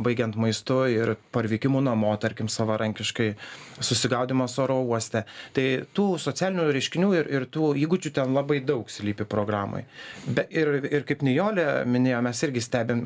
baigiant 0.06 0.38
maistu 0.40 0.82
ir 0.92 1.16
parvykimu 1.36 1.82
namo 1.86 2.12
tarkim 2.22 2.50
savarankiškai 2.52 3.30
susigaudymas 3.80 4.58
oro 4.64 4.80
uoste. 4.84 5.26
Tai 5.56 5.66
tų 5.96 6.08
socialinių 6.22 6.70
reiškinių 6.76 7.12
ir 7.20 7.32
ir 7.40 7.50
tų 7.52 7.74
įgūdžių 7.86 8.14
ten 8.20 8.34
labai 8.38 8.62
daug 8.66 8.90
slypi 8.92 9.28
programoj. 9.30 9.86
Be 10.28 10.48
ir 10.50 10.76
ir 10.92 11.08
kaip 11.08 11.24
nijolė 11.26 11.86
minėjo 11.90 12.24
mes 12.26 12.44
irgi 12.48 12.64
stebim 12.64 13.06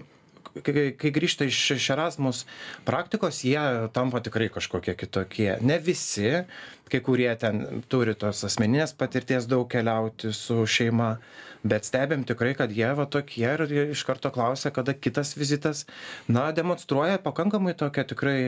kai 0.63 0.91
kai 0.97 1.11
grįžta 1.15 1.47
iš 1.49 1.59
iš 1.77 1.89
erasmus 1.95 2.43
praktikos 2.87 3.43
jie 3.45 3.61
tampa 3.93 4.21
tikrai 4.25 4.49
kažkokie 4.53 4.95
kitokie. 4.97 5.51
Ne 5.61 5.79
visi 5.79 6.43
kai 6.89 7.01
kurie 7.05 7.29
ten 7.39 7.83
turi 7.89 8.15
tos 8.17 8.43
asmeninės 8.47 8.95
patirties 8.97 9.47
daug 9.49 9.67
keliauti 9.69 10.33
su 10.33 10.65
šeima 10.65 11.15
bet 11.63 11.85
stebim 11.85 12.23
tikrai 12.23 12.53
kad 12.57 12.71
jie 12.71 12.89
va 12.95 13.05
tokie 13.05 13.45
ir 13.45 13.65
iš 13.91 14.03
karto 14.07 14.31
klausia 14.33 14.71
kada 14.71 14.93
kitas 14.93 15.35
vizitas 15.37 15.85
na 16.27 16.49
demonstruoja 16.55 17.19
pakankamai 17.23 17.75
tokią 17.77 18.07
tikrai 18.13 18.39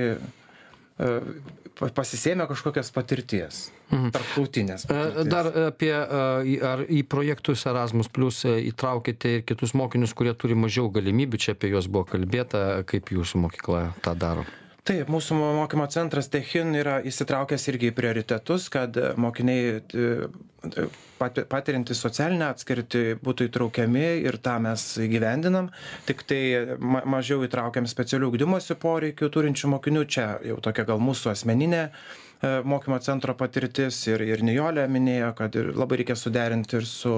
pasisėmė 1.82 2.46
kažkokios 2.50 2.92
patirties 2.94 3.62
mhm. 3.90 4.12
tarptautinės. 4.16 4.86
E, 4.86 4.88
patirties. 4.90 5.30
Dar 5.32 5.50
apie, 5.68 5.92
e, 5.94 6.58
ar 6.68 6.84
į 6.86 7.04
projektus 7.10 7.66
Erasmus 7.70 8.12
Plus 8.12 8.44
įtraukite 8.46 9.38
ir 9.38 9.46
kitus 9.48 9.74
mokinius, 9.78 10.16
kurie 10.18 10.36
turi 10.38 10.58
mažiau 10.58 10.92
galimybių, 10.94 11.42
čia 11.42 11.56
apie 11.58 11.74
juos 11.74 11.90
buvo 11.92 12.06
kalbėta, 12.14 12.84
kaip 12.90 13.14
jūsų 13.16 13.46
mokykla 13.48 13.86
tą 14.06 14.16
daro? 14.20 14.46
Taip 14.88 15.12
mūsų 15.14 15.38
mokymo 15.38 15.86
centras 15.94 16.30
techin 16.34 16.74
yra 16.78 17.00
įsitraukęs 17.06 17.68
irgi 17.70 17.92
į 17.92 17.96
prioritetus 17.98 18.68
kad 18.74 18.98
mokiniai 19.22 19.76
e, 19.78 20.88
patiriantys 21.22 22.02
socialinę 22.02 22.48
atskirtį 22.50 23.04
būtų 23.26 23.50
įtraukiami 23.50 24.08
ir 24.26 24.38
tą 24.42 24.58
mes 24.64 24.86
įgyvendinam. 25.06 25.70
Tiktai 26.10 26.42
ma 26.80 27.04
mažiau 27.18 27.46
įtraukiam 27.46 27.90
specialių 27.90 28.32
ugdymosi 28.32 28.78
poreikių 28.82 29.30
turinčių 29.38 29.72
mokinių. 29.76 30.06
Čia 30.10 30.28
jau 30.50 30.58
tokia 30.66 30.88
gal 30.90 31.02
mūsų 31.04 31.34
asmeninė 31.36 31.88
E, 31.90 32.31
mokymo 32.64 32.98
centro 33.00 33.34
patirtis 33.38 34.00
ir 34.10 34.22
ir 34.26 34.42
nijolė 34.46 34.88
minėjo 34.90 35.32
kad 35.38 35.56
ir 35.60 35.70
labai 35.78 36.00
reikia 36.02 36.16
suderinti 36.18 36.80
ir 36.80 36.86
su 36.90 37.14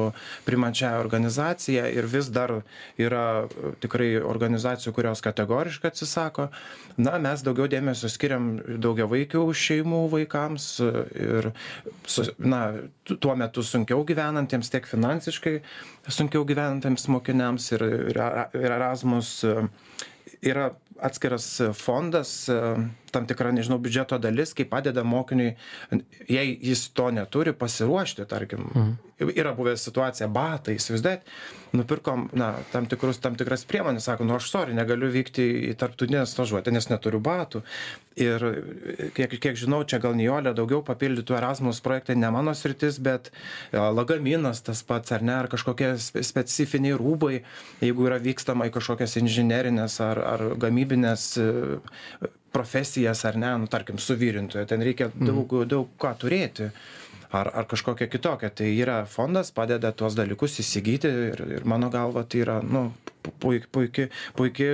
priimančiąja 0.48 1.00
organizacija 1.00 1.86
ir 1.96 2.08
vis 2.12 2.28
dar 2.36 2.52
yra 3.00 3.24
e, 3.46 3.72
tikrai 3.84 4.10
organizacijų 4.20 4.94
kurios 4.98 5.24
kategoriškai 5.24 5.92
atsisako. 5.94 6.50
Na 6.98 7.16
mes 7.24 7.44
daugiau 7.46 7.70
dėmesio 7.72 8.12
skiriam 8.12 8.50
daugiavaikių 8.84 9.46
šeimų 9.64 10.02
vaikams 10.12 10.68
e, 10.84 10.90
ir 11.28 11.50
su 12.08 12.28
na 12.40 12.64
tuo 13.08 13.36
metu 13.40 13.64
sunkiau 13.64 14.04
gyvenantiems 14.08 14.72
tiek 14.74 14.88
finansiškai 14.90 15.56
sunkiau 16.12 16.44
gyvenantiems 16.48 17.08
mokiniams 17.12 17.72
ir 17.78 17.88
ir 18.14 18.20
erasmus 18.76 19.38
yra 20.44 20.68
atskiras 21.04 21.48
fondas 21.80 22.36
tam 23.14 23.28
tikra 23.30 23.54
nežinau 23.56 23.80
biudžeto 23.84 24.20
dalis 24.22 24.54
kai 24.58 24.66
padeda 24.70 25.04
mokiniui 25.08 25.54
jei 26.30 26.58
jis 26.70 26.88
to 26.98 27.10
neturi 27.16 27.54
pasiruošti 27.54 28.26
tarkim 28.30 28.66
mhm. 28.74 28.94
yra 29.36 29.54
buvę 29.58 29.76
situacija 29.78 30.28
batai 30.28 30.78
įsivaizduojat 30.80 31.30
nupirkom 31.74 32.28
na 32.38 32.54
tam 32.72 32.86
tikrus 32.86 33.18
tam 33.22 33.36
tikras 33.36 33.66
priemones 33.66 34.06
sako 34.06 34.28
nu 34.30 34.36
aš 34.36 34.50
sori 34.52 34.76
negaliu 34.78 35.10
vykti 35.14 35.46
į 35.72 35.74
tarptautinę 35.82 36.26
stažuotę 36.30 36.74
nes 36.74 36.90
neturiu 36.90 37.22
batų 37.24 37.64
ir 38.20 38.46
kiek 39.18 39.34
kiek 39.42 39.58
žinau 39.58 39.82
čia 39.90 39.98
gal 40.04 40.14
nijolė 40.18 40.54
daugiau 40.58 40.84
papildytų 40.86 41.38
erasmus 41.40 41.82
projektai 41.86 42.16
ne 42.20 42.30
mano 42.34 42.54
sritis 42.58 43.00
bet 43.02 43.32
lagaminas 43.74 44.62
tas 44.62 44.84
pats 44.86 45.16
ar 45.18 45.26
ne 45.26 45.34
ar 45.40 45.50
kažkokie 45.50 45.96
specifiniai 45.98 47.00
rūbai 47.00 47.42
jeigu 47.82 48.08
yra 48.10 48.22
vykstama 48.22 48.70
į 48.70 48.78
kažkokias 48.78 49.18
inžinerines 49.22 50.00
ar 50.04 50.22
ar 50.36 50.48
gamybines 50.62 51.32
profesijas 52.54 53.24
ar 53.26 53.38
ne 53.40 53.54
nu 53.64 53.72
tarkim 53.72 54.00
suvirintojo 54.00 54.66
ten 54.70 54.84
reikia 54.86 55.10
mhm. 55.10 55.30
daug 55.30 55.56
daug 55.68 55.96
ką 56.00 56.14
turėti. 56.26 56.70
Ar 57.34 57.50
ar 57.50 57.66
kažkokią 57.66 58.06
kitokią 58.14 58.52
tai 58.54 58.68
yra 58.78 59.00
fondas 59.10 59.50
padeda 59.52 59.90
tuos 59.92 60.14
dalykus 60.14 60.60
įsigyti 60.62 61.10
ir 61.32 61.42
ir 61.58 61.66
mano 61.66 61.90
galva 61.90 62.22
tai 62.30 62.44
yra 62.46 62.60
nu 62.62 62.92
pui 63.42 63.64
puiki 63.72 64.10
puiki 64.38 64.70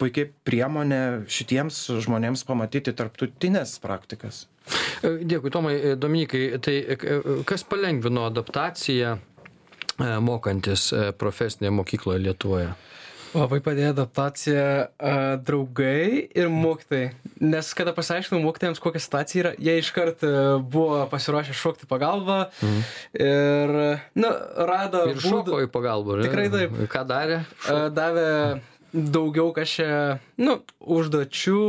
puiki 0.00 0.26
priemonė 0.46 1.00
šitiems 1.32 1.78
žmonėms 2.04 2.44
pamatyti 2.48 2.94
tarptautines 2.96 3.76
praktikas. 3.82 4.44
E, 5.02 5.12
dėkui 5.28 5.52
tomai 5.54 5.74
e, 5.76 5.94
dominykai 6.00 6.42
tai 6.64 6.76
e, 6.80 6.98
kas 7.48 7.64
palengvino 7.68 8.26
adaptaciją 8.30 9.16
mokantis 10.20 10.90
profesinėje 11.16 11.72
mokykloje 11.72 12.20
lietuvoje 12.20 12.66
Labai 13.36 13.58
padėjo 13.64 13.92
adaptacija 13.92 14.66
a, 14.66 15.14
draugai 15.44 16.26
ir 16.36 16.50
mokytojai. 16.52 17.10
Nes 17.44 17.72
kada 17.76 17.92
pasiaiškinau 17.96 18.40
mokytojams, 18.44 18.80
kokia 18.82 19.02
situacija 19.04 19.42
yra, 19.42 19.52
jie 19.60 19.76
iškart 19.82 20.24
buvo 20.72 21.02
pasiruošę 21.12 21.56
šokti 21.56 21.88
pagalbą 21.90 22.46
mhm. 22.62 22.86
ir, 23.20 23.74
na, 24.16 24.32
rado. 24.70 25.04
Ir 25.12 25.20
šoko 25.20 25.60
į 25.66 25.70
pagalbą, 25.72 26.20
ne? 26.20 26.30
Tikrai 26.30 26.48
taip. 26.54 26.80
Ką 26.92 27.04
darė? 27.08 27.42
A, 27.68 27.86
davė 27.92 28.30
daugiau 28.96 29.50
kažkiek, 29.56 30.22
nu, 30.40 30.60
užduočių, 30.80 31.62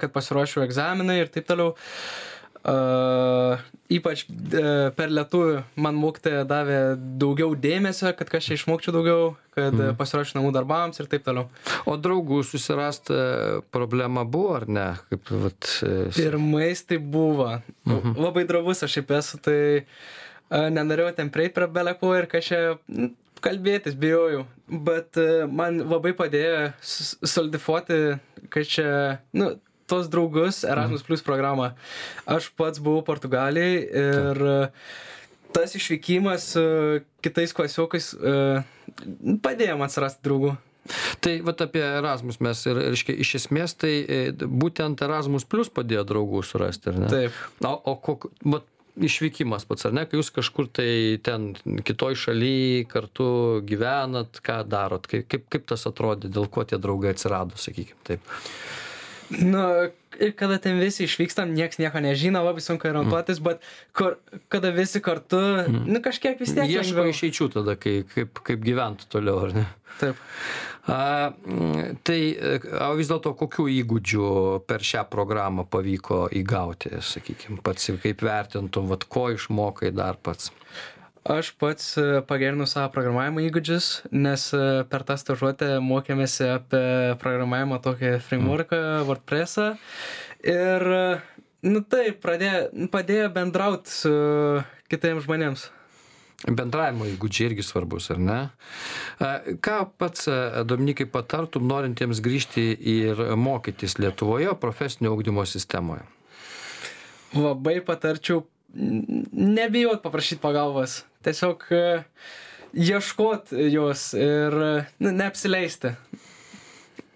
kad 0.00 0.12
pasiruošiau 0.14 0.62
egzaminai 0.66 1.20
ir 1.24 1.32
taip 1.34 1.48
toliau. 1.48 1.74
Uh, 2.66 3.58
ypač 3.92 4.24
uh, 4.28 4.90
per 4.96 5.12
lietuvių 5.14 5.62
man 5.82 5.98
mokytoja 6.00 6.44
davė 6.48 6.78
daugiau 7.20 7.54
dėmesio, 7.58 8.12
kad 8.18 8.30
kažkaip 8.32 8.58
išmokčiau 8.58 8.94
daugiau, 8.96 9.34
kad 9.56 9.74
mm. 9.74 9.96
pasiruoščiau 9.98 10.40
namų 10.40 10.52
darbams 10.56 11.00
ir 11.00 11.10
taip 11.10 11.26
toliau. 11.26 11.48
O 11.88 11.96
draugų 12.00 12.42
susirast 12.46 13.12
problema 13.74 14.26
buvo 14.28 14.56
ar 14.58 14.66
ne? 14.68 14.86
Kaip, 15.10 15.32
vat, 15.44 15.70
Pirmais 16.16 16.82
tai 16.84 16.98
buvo. 16.98 17.48
Mm 17.84 18.00
-hmm. 18.00 18.18
Labai 18.26 18.44
dravus 18.44 18.82
aš 18.82 18.98
šiaip 18.98 19.10
esu, 19.18 19.38
tai 19.38 19.60
nenorėjau 20.50 21.14
ten 21.16 21.30
prieiti 21.30 21.54
prie 21.54 21.66
beleko 21.66 22.14
ir 22.16 22.26
kažkaip 22.26 22.82
kalbėtis, 23.44 23.96
bijojau. 23.98 24.44
Bet 24.68 25.18
man 25.52 25.78
labai 25.86 26.12
padėjo 26.16 26.72
soldifuoti, 26.82 28.18
kad 28.50 28.68
čia, 28.70 28.88
nu, 29.36 29.52
tuos 29.88 30.10
draugus 30.12 30.62
Erasmus 30.66 31.04
Plus 31.06 31.24
programą. 31.26 31.72
Aš 32.26 32.50
pats 32.58 32.82
buvau 32.82 33.04
Portugalijai 33.06 33.80
ir 34.02 34.42
tas 35.56 35.74
išvykimas 35.78 36.52
su 36.52 36.62
kitais 37.24 37.54
klasiokais 37.56 38.12
e, 38.14 38.38
padėjo 39.42 39.78
man 39.80 39.92
surasti 39.92 40.26
draugų. 40.26 40.54
Tai 41.24 41.32
vat 41.46 41.62
apie 41.64 41.82
Erasmus 41.82 42.38
mes 42.44 42.60
ir, 42.68 42.78
reiškia, 42.92 43.16
iš 43.24 43.34
esmės 43.40 43.74
tai 43.78 43.94
e, 44.04 44.20
būtent 44.36 45.00
Erasmus 45.02 45.48
Plus 45.48 45.72
padėjo 45.72 46.04
draugų 46.06 46.44
surasti, 46.46 46.92
ar 46.92 47.00
ne? 47.00 47.10
Taip. 47.10 47.44
O, 47.64 47.72
o 47.72 47.96
kok, 48.02 48.28
vat, 48.46 48.68
išvykimas 48.96 49.66
pats 49.68 49.86
ar 49.88 49.94
ne 49.96 50.06
kai 50.08 50.18
jūs 50.18 50.30
kažkur 50.34 50.70
tai 50.72 50.88
ten 51.24 51.50
kitoj 51.84 52.16
šaly 52.16 52.86
kartu 52.88 53.28
gyvenat 53.68 54.40
ką 54.44 54.62
darot 54.68 55.08
kai 55.10 55.22
kaip 55.28 55.46
kaip 55.52 55.66
tas 55.68 55.84
atrodė 55.88 56.30
dėl 56.32 56.48
ko 56.52 56.64
tie 56.64 56.78
draugai 56.80 57.12
atsirado 57.12 57.60
sakykim 57.60 57.98
taip 58.08 58.24
Nu, 59.30 59.62
ir 60.20 60.32
kada 60.38 60.58
ten 60.62 60.78
visi 60.80 61.04
išvykstam, 61.06 61.50
nieks 61.56 61.80
nieko 61.80 62.00
nežino, 62.02 62.42
labai 62.46 62.62
sunku 62.64 62.88
orientuotis, 62.88 63.40
bet 63.44 63.64
kur, 63.96 64.16
kada 64.52 64.70
visi 64.74 65.02
kartu, 65.04 65.40
nu 65.68 66.02
kažkiek 66.04 66.38
vis 66.40 66.54
tiek. 66.54 66.70
ieško 66.70 67.02
lengviau. 67.02 67.14
išeičių 67.14 67.48
tada 67.56 67.76
kai 67.80 67.98
kaip 68.14 68.40
kaip 68.46 68.62
gyvent 68.64 69.06
toliau 69.12 69.46
ar 69.48 69.56
ne 69.56 69.66
Taip. 69.96 70.18
a 70.92 71.32
mm, 71.32 71.98
tai 72.06 72.20
o 72.86 72.92
vis 72.98 73.08
dėlto 73.10 73.32
kokių 73.40 73.66
įgūdžių 73.80 74.28
per 74.68 74.84
šią 74.84 75.06
programą 75.10 75.64
pavyko 75.68 76.26
įgauti 76.36 77.00
sakykim 77.00 77.62
pats 77.64 77.88
ir 77.90 78.00
kaip 78.02 78.22
vertintum 78.22 78.90
vat 78.92 79.08
ko 79.08 79.30
išmokai 79.34 79.90
dar 79.96 80.20
pats 80.20 80.52
Aš 81.26 81.50
pats 81.58 81.96
e, 81.98 82.02
pagerinau 82.22 82.68
savo 82.70 82.92
programavimo 82.94 83.42
įgūdžius, 83.42 83.86
nes 84.14 84.44
e, 84.54 84.60
per 84.86 85.02
tą 85.08 85.16
stažuotę 85.18 85.72
mokėmės 85.82 86.36
apie 86.46 86.82
programavimo 87.18 87.80
tokį 87.82 88.12
frameworką, 88.22 88.78
WordPressą. 89.08 89.72
Ir, 90.46 90.86
e, 90.86 91.40
nu 91.66 91.82
tai, 91.82 92.12
pradėjo, 92.22 92.88
padėjo 92.94 93.32
bendrauti 93.34 93.90
su 93.90 94.14
kitiems 94.92 95.26
žmonėms. 95.26 95.72
bendravimo 96.46 97.08
įgūdžiai 97.10 97.48
irgi 97.48 97.64
svarbus 97.64 98.10
ar 98.12 98.18
ne 98.20 98.40
ką 99.64 99.76
pats 99.98 100.28
a, 100.28 100.62
dominykai 100.68 101.06
patartum 101.08 101.64
norintiems 101.66 102.20
grįžti 102.20 102.66
ir 102.76 103.22
mokytis 103.40 103.96
lietuvoje 103.98 104.52
profesinio 104.60 105.14
ugdymo 105.16 105.46
sistemoje 105.48 106.04
Labai 107.34 107.80
patarčiau 107.80 108.44
nebijot 109.32 110.02
paprašyti 110.02 110.40
pagalbos. 110.40 111.04
Tiesiog 111.26 111.64
e, 111.74 111.84
ieškot 112.86 113.50
jos 113.72 114.12
ir 114.14 114.54
e, 114.62 114.72
nu, 115.02 115.10
neapsileisti. 115.10 115.90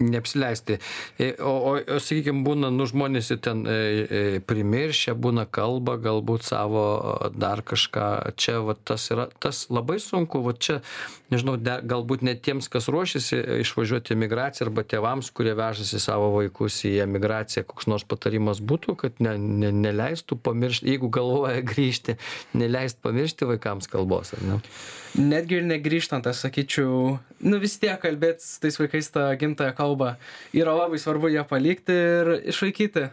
Neapsileisti 0.00 0.80
E, 1.18 1.34
o 1.40 1.52
o 1.70 1.72
o 1.96 1.98
sakykim 2.00 2.42
būna 2.46 2.70
nu 2.72 2.86
žmonės 2.88 3.30
ir 3.34 3.40
ten 3.44 3.62
e, 3.68 3.72
e, 3.72 4.20
primiršę 4.40 5.14
būna 5.24 5.46
kalbą 5.58 5.96
galbūt 6.00 6.46
savo 6.48 6.84
dar 7.36 7.62
kažką 7.70 8.06
čia 8.40 8.60
vat 8.64 8.80
tas 8.88 9.08
yra 9.12 9.26
tas 9.42 9.66
labai 9.70 9.98
sunku 10.00 10.40
vat 10.46 10.60
čia 10.64 10.78
nežinau 11.32 11.56
de 11.60 11.76
galbūt 11.92 12.24
net 12.26 12.40
tiems 12.46 12.70
kas 12.72 12.88
ruošiasi 12.92 13.40
išvažiuot 13.64 14.10
į 14.12 14.16
emigraciją 14.16 14.68
arba 14.68 14.86
tėvams 14.94 15.32
kurie 15.36 15.52
vežasi 15.58 16.00
savo 16.00 16.30
vaikus 16.38 16.80
į 16.88 16.94
emigraciją 17.04 17.66
koks 17.68 17.90
nors 17.92 18.06
patarimas 18.14 18.62
būtų 18.72 18.96
kad 19.04 19.20
ne 19.20 19.36
ne 19.36 19.74
neleistų 19.84 20.40
pamiršt 20.48 20.88
jeigu 20.88 21.12
galvoja 21.12 21.60
grįžti 21.72 22.16
neleist 22.54 23.02
pamiršti 23.04 23.52
vaikams 23.52 23.92
kalbos 23.92 24.34
ar 24.38 24.48
ne 24.48 24.60
Netgi 25.18 25.56
ir 25.58 25.64
negrįžtant, 25.66 26.26
aš 26.30 26.44
sakyčiau, 26.44 27.16
nu 27.42 27.58
vis 27.58 27.72
tiek 27.82 27.98
kalbėti 27.98 28.44
su 28.44 28.60
tais 28.62 28.76
vaikais 28.78 29.08
tą 29.10 29.24
gimtąją 29.40 29.72
kalbą. 29.74 29.89
Yra 30.57 30.76
labai 30.76 31.00
svarbu 31.00 31.33
ją 31.33 31.46
palikti 31.48 31.96
ir 31.96 32.37
išlaikyti. 32.53 33.09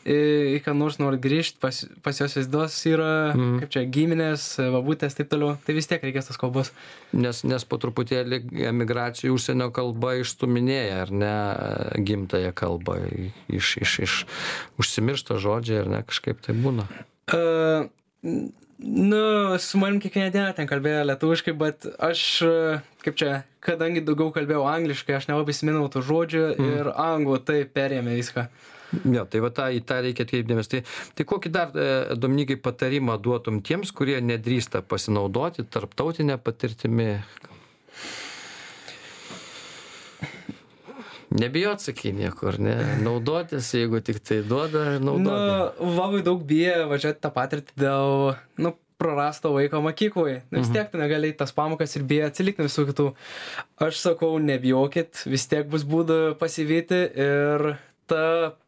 Į, 0.00 0.62
ką 0.64 0.72
nors 0.72 0.96
nori 0.96 1.18
grįžti, 1.20 1.58
pas, 1.60 1.76
pas 2.00 2.16
jos 2.16 2.32
vaizdos 2.38 2.78
yra, 2.88 3.34
mm. 3.34 3.58
kaip 3.60 3.72
čia, 3.74 3.82
giminės, 3.84 4.46
babutės, 4.72 5.12
taip 5.18 5.28
toliau. 5.28 5.58
Tai 5.66 5.74
vis 5.76 5.90
tiek 5.90 6.00
reikės 6.00 6.30
tos 6.30 6.40
kalbos. 6.40 6.70
nes 7.12 7.42
nes 7.44 7.66
po 7.68 7.76
truputėlį 7.82 8.38
emigracijoj 8.70 9.34
užsienio 9.34 9.68
kalba 9.76 10.14
išstūminėja 10.22 11.02
ar 11.02 11.12
ne 11.12 11.34
gimtąją 12.00 12.54
kalbą 12.56 12.96
iš 13.52 13.76
iš 13.84 13.98
iš 14.06 14.16
užsimiršta 14.80 15.36
žodžiai 15.36 15.84
ar 15.84 15.92
ne 15.92 16.02
kažkaip 16.08 16.40
tai 16.40 16.56
būna 16.56 16.88
Uh, 17.30 17.86
nu, 18.82 19.58
su 19.58 19.78
manim 19.78 20.00
kiekvieną 20.00 20.30
dieną 20.34 20.50
ten 20.56 20.68
kalbėjo 20.70 21.04
lietuviškai, 21.10 21.54
bet 21.60 21.86
aš, 22.00 22.24
kaip 23.04 23.18
čia, 23.20 23.30
kadangi 23.64 24.02
daugiau 24.04 24.32
kalbėjau 24.34 24.64
angliškai, 24.70 25.18
aš 25.18 25.28
nelabai 25.30 25.54
įsiminau 25.54 25.88
tų 25.92 26.04
žodžių 26.08 26.44
mm. 26.50 26.74
ir 26.80 26.92
anglų 26.94 27.40
tai 27.44 27.62
perėmė 27.68 28.16
viską. 28.18 28.48
jo 29.16 29.24
tai 29.30 29.42
va 29.44 29.50
tą 29.54 29.68
į 29.70 29.82
tą 29.86 30.00
reikia 30.02 30.24
atkreipt 30.26 30.48
dėmesį 30.50 30.70
tai 30.72 30.80
tai 31.14 31.26
kokį 31.32 31.52
dar 31.54 31.76
e, 31.78 32.16
dominykai 32.18 32.56
patarimą 32.62 33.18
duotum 33.22 33.60
tiems 33.62 33.92
kurie 33.94 34.16
nedrįsta 34.24 34.82
pasinaudoti 34.82 35.66
tarptautine 35.70 36.38
patirtimi 36.42 37.12
nebijot 41.30 41.82
sakyt 41.84 42.16
nieko 42.18 42.50
ar 42.50 42.60
ne 42.62 42.76
naudotis 43.04 43.70
jeigu 43.76 44.02
tiktai 44.04 44.42
duoda 44.46 44.98
naudokit 44.98 45.80
Nu, 45.80 45.96
labai 45.96 46.22
daug 46.26 46.44
bijo 46.46 46.88
važiuoti 46.90 47.22
tą 47.22 47.30
patirtį 47.34 47.76
dėl, 47.80 48.32
nu, 48.60 48.74
prarasto 49.00 49.52
laiko 49.54 49.80
mokykloje. 49.80 50.42
Nu, 50.50 50.60
vis 50.60 50.72
tiek 50.74 50.90
tu 50.92 51.00
negali 51.00 51.30
eit 51.30 51.38
tas 51.40 51.54
pamokas 51.56 51.96
ir 51.96 52.04
bijo 52.08 52.26
atsilikti 52.28 52.60
nuo 52.60 52.68
visų 52.68 52.84
kitų. 52.90 53.06
Aš 53.86 54.02
sakau, 54.02 54.34
nebijokit, 54.44 55.22
vis 55.30 55.46
tiek 55.48 55.70
bus 55.72 55.86
būdų 55.88 56.18
pasivyti 56.40 57.00
ir 57.24 57.70
ta 58.10 58.22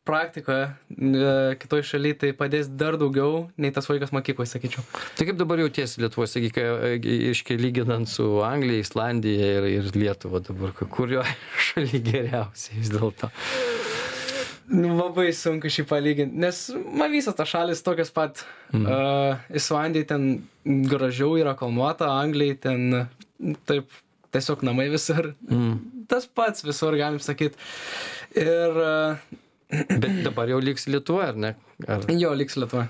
praktika 0.07 0.59
e, 0.90 1.33
kitoj 1.62 1.83
šaly 1.87 2.14
tai 2.18 2.33
padės 2.38 2.70
dar 2.70 2.98
daugiau 3.00 3.46
nei 3.61 3.74
tas 3.74 3.88
vaikas 3.90 4.14
mokykloje, 4.14 4.52
sakyčiau. 4.55 4.85
tai 5.18 5.28
kaip 5.28 5.40
dabar 5.40 5.62
jautiesi 5.62 6.02
lietuvoj 6.02 6.31
sakyk 6.31 6.61
e, 6.62 6.94
iškai 7.33 7.59
lyginant 7.61 8.11
su 8.11 8.28
anglija 8.46 8.87
islandija 8.87 9.52
ir 9.59 9.68
ir 9.72 9.90
lietuva 9.96 10.42
dabar 10.46 10.74
kurioj 10.78 11.26
šaly 11.70 12.02
geriausiai 12.12 12.81
vis 12.81 12.94
dėlto 12.94 13.33
Nu, 14.72 14.94
labai 14.96 15.33
sunku 15.37 15.68
šį 15.72 15.83
palyginti, 15.90 16.38
nes 16.40 16.59
man 16.72 17.12
visos 17.12 17.35
tos 17.37 17.50
šalis 17.50 17.83
tokios 17.85 18.12
pat. 18.14 18.44
Mm. 18.72 18.87
Uh, 18.87 19.42
Islandija 19.59 20.14
ten 20.14 20.24
gražiau 20.88 21.35
yra 21.37 21.52
kalnuota, 21.59 22.09
Anglijai 22.22 22.57
ten 22.62 22.87
taip 23.68 23.92
tiesiog 24.33 24.62
namai 24.66 24.88
visur. 24.92 25.35
mm. 25.49 26.07
Tas 26.09 26.27
pats 26.27 26.64
visur, 26.64 26.97
galim 27.01 27.21
sakyti. 27.23 27.57
Ir 28.37 28.79
uh, 28.81 29.16
bet 29.73 30.23
dabar 30.25 30.49
jau 30.53 30.59
liks 30.61 30.87
lietuvoj 30.88 31.27
ar 31.31 31.37
ne 31.37 31.55
ar 31.88 32.05
jo 32.12 32.33
liks 32.37 32.57
Lietuva. 32.61 32.87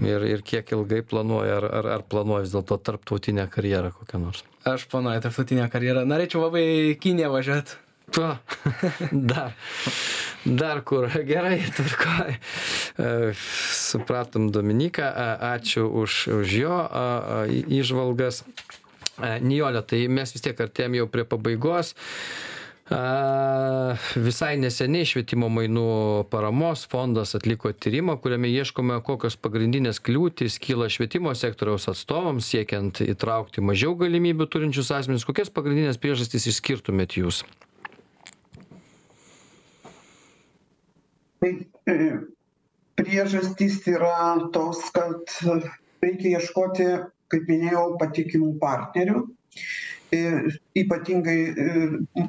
ir 0.00 0.22
ir 0.28 0.42
kiek 0.44 0.68
ilgai 0.76 1.00
planuoji 1.04 1.50
ar 1.58 1.64
ar 1.80 1.86
ar 1.98 2.02
planuoji 2.08 2.44
vis 2.46 2.52
dėlto 2.54 2.76
tarptautinę 2.84 3.46
karjerą 3.52 3.90
kokią 3.96 4.20
nors 4.26 4.42
Aš 4.68 4.84
planuoju 4.92 5.22
tarptautinę 5.24 5.68
karjerą. 5.72 6.02
Norėčiau 6.04 6.42
labai 6.44 6.66
Kiniją 7.00 7.30
važiuoti. 7.32 7.78
to 8.10 8.26
dar 9.12 9.52
dar 10.44 10.80
kur 10.82 11.06
gerai 11.28 11.60
tvarkoj 11.76 12.36
E, 13.00 13.32
supratom 13.72 14.50
dominyką 14.52 15.04
a- 15.08 15.54
ačiū 15.56 15.86
už 16.02 16.12
už 16.40 16.48
jo 16.62 16.76
įžvalgas 17.80 18.42
Nijole 19.42 19.82
tai 19.86 20.06
mes 20.08 20.32
vis 20.34 20.44
tiek 20.44 20.60
artėjam 20.60 20.96
jau 21.00 21.06
prie 21.10 21.26
pabaigos. 21.28 21.94
Visai 24.18 24.56
neseniai 24.58 25.06
švietimo 25.06 25.46
mainų 25.52 25.84
paramos 26.32 26.82
fondas 26.90 27.36
atliko 27.38 27.70
tyrimą 27.70 28.16
kuriame 28.18 28.50
ieškome 28.50 28.96
kokios 29.06 29.36
pagrindinės 29.38 30.02
kliūtys 30.02 30.58
kyla 30.58 30.88
švietimo 30.90 31.30
sektoriaus 31.38 31.86
atstovams 31.92 32.48
siekiant 32.50 32.98
įtraukti 33.04 33.62
mažiau 33.62 33.94
galimybių 34.00 34.48
turinčius 34.50 34.90
asmenis. 34.96 35.26
Kokias 35.28 35.54
pagrindines 35.54 36.02
priežastis 36.02 36.48
išskirtumėt 36.50 37.14
jūs? 37.20 37.44
Tai 41.40 41.52
e, 41.86 41.94
priežastys 42.98 43.78
yra 43.86 44.50
tos, 44.50 44.82
kad 44.92 45.30
reikia 46.02 46.40
ieškoti, 46.40 46.88
kaip 47.32 47.48
minėjau, 47.50 47.84
patikimų 48.00 48.54
partnerių. 48.62 49.24
E, 50.10 50.20
Ypatingai 50.80 51.38
e, 51.64 51.74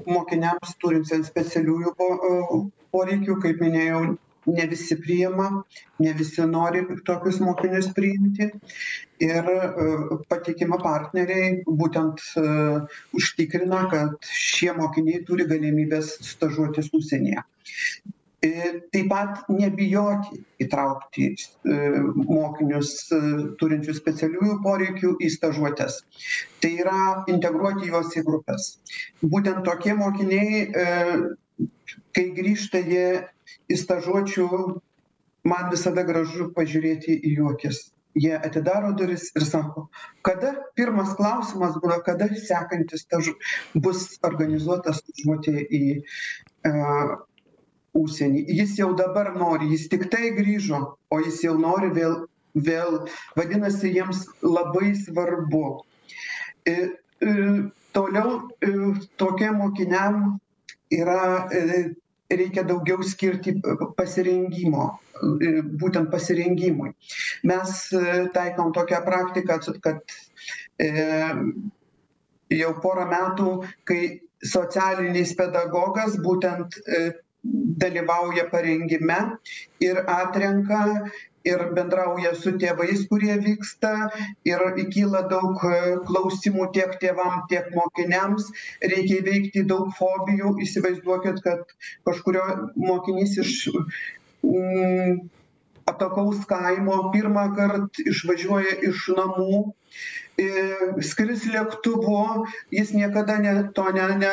mokiniams 0.05 0.75
turintiems 0.81 1.31
specialiųjų 1.31 1.93
e, 1.93 2.59
poreikių, 2.93 3.37
kaip 3.41 3.63
minėjau, 3.63 4.01
ne 4.51 4.65
visi 4.69 4.97
priima, 5.01 5.47
ne 6.01 6.13
visi 6.17 6.45
nori 6.49 6.83
tokius 7.07 7.39
mokinius 7.41 7.89
priimti. 7.97 8.51
Ir 9.25 9.49
e, 9.55 9.59
patikima 10.29 10.77
partneriai 10.81 11.51
būtent 11.65 12.21
užtikrina, 13.17 13.83
kad 13.93 14.31
šie 14.45 14.73
mokiniai 14.77 15.25
turi 15.25 15.49
galimybės 15.49 16.15
stažuotis 16.33 16.93
užsienyje. 16.97 17.45
E, 18.41 18.49
Taip 18.89 19.09
pat 19.11 19.49
nebijoti 19.53 20.39
įtraukti 20.63 21.27
e, 21.29 21.75
mokinius 22.25 22.93
e, 23.13 23.19
turinčius 23.61 23.99
specialiųjų 24.01 24.55
poreikių 24.63 25.11
į 25.21 25.29
stažuotės. 25.35 25.99
Tai 26.63 26.71
yra 26.81 27.03
integruoti 27.29 27.91
juos 27.91 28.17
į 28.17 28.25
grupės. 28.25 28.67
Būtent 29.21 29.61
tokie 29.69 29.93
mokiniai, 29.99 30.65
e, 30.65 31.69
kai 32.17 32.25
grįžta 32.41 32.81
jie 32.81 33.05
į 33.69 33.77
stažuočių, 33.83 34.49
man 35.45 35.69
visada 35.69 36.01
gražu 36.09 36.49
pažiūrėti 36.57 37.21
į 37.21 37.37
jų 37.37 37.53
akis. 37.53 37.85
Jie 38.17 38.33
atidaro 38.35 38.89
duris 38.97 39.29
ir 39.37 39.45
sako, 39.45 39.85
kada 40.25 40.55
pirmas 40.75 41.13
klausimas 41.15 41.77
būna, 41.79 42.01
kada 42.03 42.25
sekantis 42.41 43.05
stažu 43.05 43.37
bus 43.85 44.17
organizuotas 44.27 44.99
stažuotė 44.99 45.61
į 45.61 45.85
uh, 46.01 47.13
užsienį. 47.97 48.45
Jis 48.61 48.77
jau 48.79 48.91
dabar 48.97 49.33
nori, 49.35 49.71
jis 49.73 49.87
tik 49.91 50.09
tai 50.13 50.31
grįžo, 50.37 50.83
o 51.11 51.19
jis 51.23 51.41
jau 51.43 51.57
nori 51.59 51.91
vėl 51.95 52.21
vėl 52.55 53.05
vadinasi 53.37 53.91
jiems 53.95 54.25
labai 54.43 54.93
svarbu 54.95 55.83
e, 56.67 56.73
e, 57.23 57.35
toliau 57.95 58.49
tokiem 59.17 59.59
mokiniam 59.61 60.39
yra 60.91 61.47
reikia 62.31 62.63
daugiau 62.67 63.03
skirti 63.03 63.55
pasirengimo 63.97 64.89
būtent 65.79 66.11
pasirengimui 66.11 66.91
mes 67.43 67.77
taikom 68.35 68.73
tokią 68.75 69.01
praktiką 69.05 69.59
kad 69.83 70.15
jau 72.51 72.71
porą 72.83 73.07
metų 73.11 73.55
kai 73.87 74.01
socialinis 74.43 75.35
pedagogas 75.37 76.15
būtent 76.19 76.79
dalyvauja 77.43 78.49
parengime 78.51 79.19
ir 79.79 79.97
atrenka 80.07 80.81
ir 81.45 81.63
bendrauja 81.75 82.33
su 82.37 82.53
tėvais 82.61 83.07
kurie 83.09 83.33
vyksta. 83.41 83.93
Ir 84.45 84.61
kyla 84.93 85.23
daug 85.31 85.57
klausimų 86.09 86.69
tiek 86.75 86.97
tėvam 87.01 87.41
tiek 87.49 87.71
mokiniams. 87.75 88.51
Reikia 88.93 89.21
įveikti 89.21 89.65
daug 89.73 89.89
fobijų. 89.97 90.55
Įsivaizduokit 90.61 91.41
kad 91.45 91.75
kažkurio 92.05 92.45
mokinys 92.77 93.37
iš 93.41 93.69
mm, 94.45 95.21
atokaus 95.89 96.45
kaimo 96.49 96.97
pirmąkart 97.13 98.03
išvažiuoja 98.05 98.77
iš 98.91 99.07
namų 99.17 99.63
skris 101.05 101.43
lėktuvu 101.53 102.19
jis 102.75 102.91
niekada 102.97 103.35
ne 103.45 103.53
to 103.79 103.85
ne 103.97 104.05
ne 104.21 104.31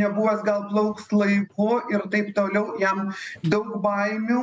nebuvęs 0.00 0.42
gal 0.48 0.64
plauks 0.72 1.06
laivu 1.12 1.68
ir 1.94 2.02
taip 2.14 2.32
toliau 2.40 2.74
jam 2.82 3.04
daug 3.54 3.70
baimių 3.86 4.42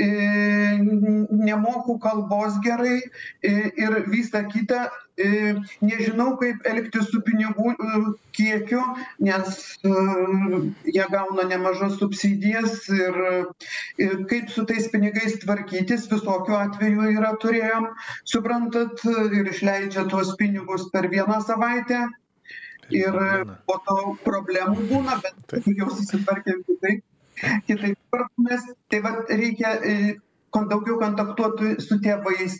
nemoku 0.00 1.98
kalbos 1.98 2.58
gerai 2.64 3.02
ir 3.42 4.04
visa 4.08 4.42
kita 4.48 4.90
nežinau 5.80 6.38
kaip 6.40 6.64
elgtis 6.66 7.10
su 7.12 7.20
pinigų 7.20 7.74
kiekiu 8.32 8.80
nes 9.20 9.78
jie 9.84 11.06
gauna 11.12 11.44
nemažas 11.44 11.98
subsidijas 12.00 12.88
ir 12.88 13.20
ir 13.98 14.24
kaip 14.32 14.48
su 14.48 14.64
tais 14.64 14.88
pinigais 14.88 15.38
tvarkytis 15.44 16.08
visokių 16.10 16.56
atvejų 16.56 17.12
yra 17.18 17.36
turėjom 17.44 17.92
suprantat 18.24 19.04
ir 19.04 19.52
išleidžia 19.52 20.08
tuos 20.08 20.34
pinigus 20.36 20.88
per 20.90 21.08
vieną 21.08 21.40
savaitę. 21.44 22.08
Ir 22.92 23.14
po 23.64 23.78
to 23.86 24.16
problemų 24.24 24.88
būna 24.90 25.20
bet 25.22 25.66
jau 25.66 25.88
susitvarkėm 25.88 26.64
kitaip 26.66 27.04
kitaip 27.40 27.98
tvarkomės 28.10 28.68
tai 28.92 29.00
vat 29.06 29.30
reikia 29.30 29.72
kuo 30.52 30.64
daugiau 30.70 30.98
kontaktuot 31.00 31.62
su 31.82 31.98
tėvais 32.04 32.58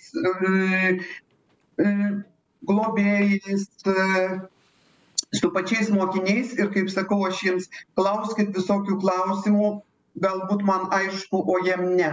globėjais 2.71 3.69
su 5.33 5.51
pačiais 5.55 5.91
mokiniais 5.93 6.53
ir 6.59 6.71
kaip 6.75 6.91
sakau 6.93 7.23
aš 7.29 7.41
jiems 7.47 7.71
klauskit 7.99 8.53
visokių 8.57 8.99
klausimų 9.05 9.71
galbūt 10.23 10.65
man 10.69 10.89
aišku 10.93 11.39
o 11.49 11.55
jiem 11.65 11.85
ne. 11.97 12.11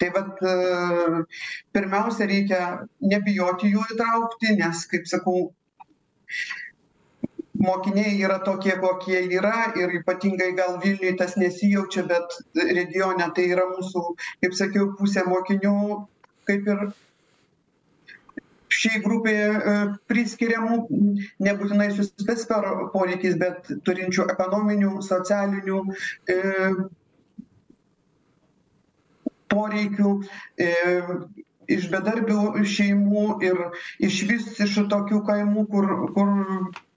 Tai 0.00 0.08
vat 0.14 0.38
pirmiausia 1.76 2.28
reikia 2.30 2.60
nebijoti 3.00 3.74
jų 3.74 3.84
įtraukti 3.94 4.56
nes 4.60 4.86
kaip 4.92 5.08
sakau 5.10 5.50
mokiniai 7.62 8.18
yra 8.26 8.38
tokie 8.44 8.74
kokie 8.82 9.20
yra 9.38 9.54
ir 9.78 9.92
ypatingai 10.00 10.50
gal 10.58 10.78
vilniuj 10.84 11.14
tas 11.20 11.36
nesijaučia 11.42 12.04
bet 12.10 12.36
regione 12.78 13.28
tai 13.36 13.44
yra 13.54 13.66
mūsų 13.74 14.02
kaip 14.42 14.56
sakiau 14.60 14.88
pusė 14.98 15.22
mokinių 15.30 15.74
kaip 16.50 16.70
ir 16.74 16.82
šiai 18.78 19.02
grupei 19.04 19.36
priskiriamų 20.10 20.80
nebūtinai 21.48 21.90
su 21.98 22.08
spec 22.08 22.42
poreikiais 22.96 23.38
bet 23.44 23.70
turinčių 23.88 24.26
ekonominių 24.34 24.96
socialinių 25.10 25.82
poreikių 29.54 30.16
iš 31.70 31.88
bedarbių 31.92 32.64
šeimų 32.74 33.26
ir 33.46 33.58
išvis 34.08 34.60
iš 34.64 34.78
tokių 34.92 35.20
kaimų 35.28 35.66
kur 35.72 35.88
kur 36.16 36.32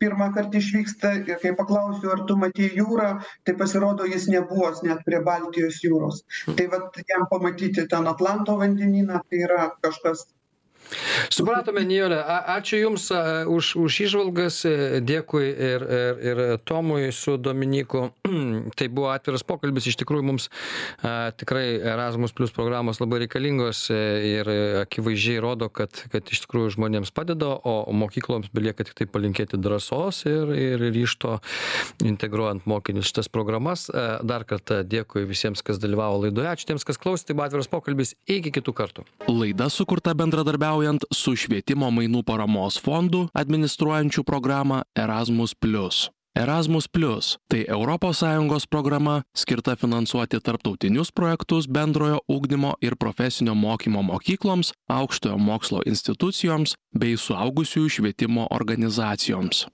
pirmąkart 0.02 0.56
išvyksta. 0.60 1.14
Ir 1.26 1.42
kai 1.42 1.54
paklausiu 1.58 2.12
ar 2.14 2.24
tu 2.30 2.38
matei 2.38 2.70
jūrą 2.80 3.10
tai 3.48 3.56
pasirodo 3.62 4.08
jis 4.10 4.28
nebuvęs 4.32 4.84
net 4.88 5.04
prie 5.08 5.22
baltijos 5.26 5.82
jūros. 5.86 6.24
Tai 6.46 6.70
vat 6.74 7.02
jam 7.10 7.28
pamatyti 7.32 7.88
ten 7.92 8.08
atlanto 8.12 8.58
vandenyną 8.62 9.22
tai 9.30 9.46
yra 9.48 9.70
kažkas 9.86 10.28
supratome 11.34 11.86
nijole 11.88 12.20
a 12.20 12.58
ačiū 12.58 12.82
jums 12.82 13.10
už 13.52 13.76
už 13.82 14.00
įžvalgas 14.08 14.62
dėkui 15.06 15.46
ir 15.50 15.86
ir 15.86 16.16
ir 16.32 16.44
tomui 16.66 17.12
su 17.16 17.38
dominyku 17.38 18.10
tai 18.78 18.88
buvo 18.88 19.12
atviras 19.14 19.46
pokalbis 19.48 19.90
iš 19.92 20.00
tikrųjų 20.02 20.28
mums 20.32 20.50
a 21.04 21.32
tikrai 21.38 21.80
erasmus 21.94 22.36
plius 22.36 22.54
programos 22.56 23.02
labai 23.04 23.24
reikalingos 23.26 23.88
ir 23.92 24.50
akivaizdžiai 24.86 25.42
rodo 25.44 25.70
kad 25.70 26.06
kad 26.12 26.28
iš 26.32 26.46
tikrųjų 26.46 26.76
žmonėms 26.78 27.14
padeda 27.16 27.56
o 27.56 27.76
mokykloms 27.94 28.52
belieka 28.54 28.86
tiktai 28.88 29.08
palinkėti 29.10 29.60
drąsos 29.62 30.26
ir 30.30 30.54
ir 30.56 30.86
ryžto 30.92 31.40
integruojant 32.06 32.66
mokinius 32.70 33.10
šitas 33.10 33.30
programas. 33.32 33.88
Dar 34.24 34.46
kartą 34.48 34.82
dėkui 34.88 35.26
visiems 35.30 35.64
kas 35.66 35.80
dalyvavo 35.82 36.22
laidoje. 36.26 36.50
Ačiū 36.52 36.70
tiems 36.72 36.86
kas 36.88 37.00
klausė. 37.02 37.30
Tai 37.30 37.38
buvo 37.38 37.48
atviras 37.48 37.72
pokalbis. 37.72 38.16
Iki 38.30 38.54
kitų 38.60 38.76
kartų. 38.76 39.06
Laida 39.32 39.70
sukurta 39.74 40.16
bendradarbiaujant 40.18 40.75
bendradarbiaujant 40.76 41.06
su 41.12 41.36
švietimo 41.36 41.90
mainų 41.92 42.24
paramos 42.26 42.78
fondu 42.80 43.30
administruojančiu 43.34 44.24
programą 44.24 44.84
Erasmus. 44.96 45.56
Erasmus 46.36 46.88
Plus- 46.88 47.38
tai 47.50 47.64
ES 47.64 48.66
programa 48.68 49.24
skirta 49.34 49.76
finansuoti 49.76 50.40
tarptautinius 50.42 51.12
projektus 51.12 51.68
bendrojo 51.68 52.20
ugdymo 52.28 52.74
ir 52.82 52.96
profesinio 52.96 53.54
mokymo 53.56 54.02
mokykloms, 54.02 54.74
aukštojo 54.90 55.38
mokslo 55.38 55.82
institucijoms 55.86 56.76
bei 56.94 57.16
suaugusiųjų 57.16 57.90
švietimo 57.90 58.48
organizacijoms. 58.52 59.68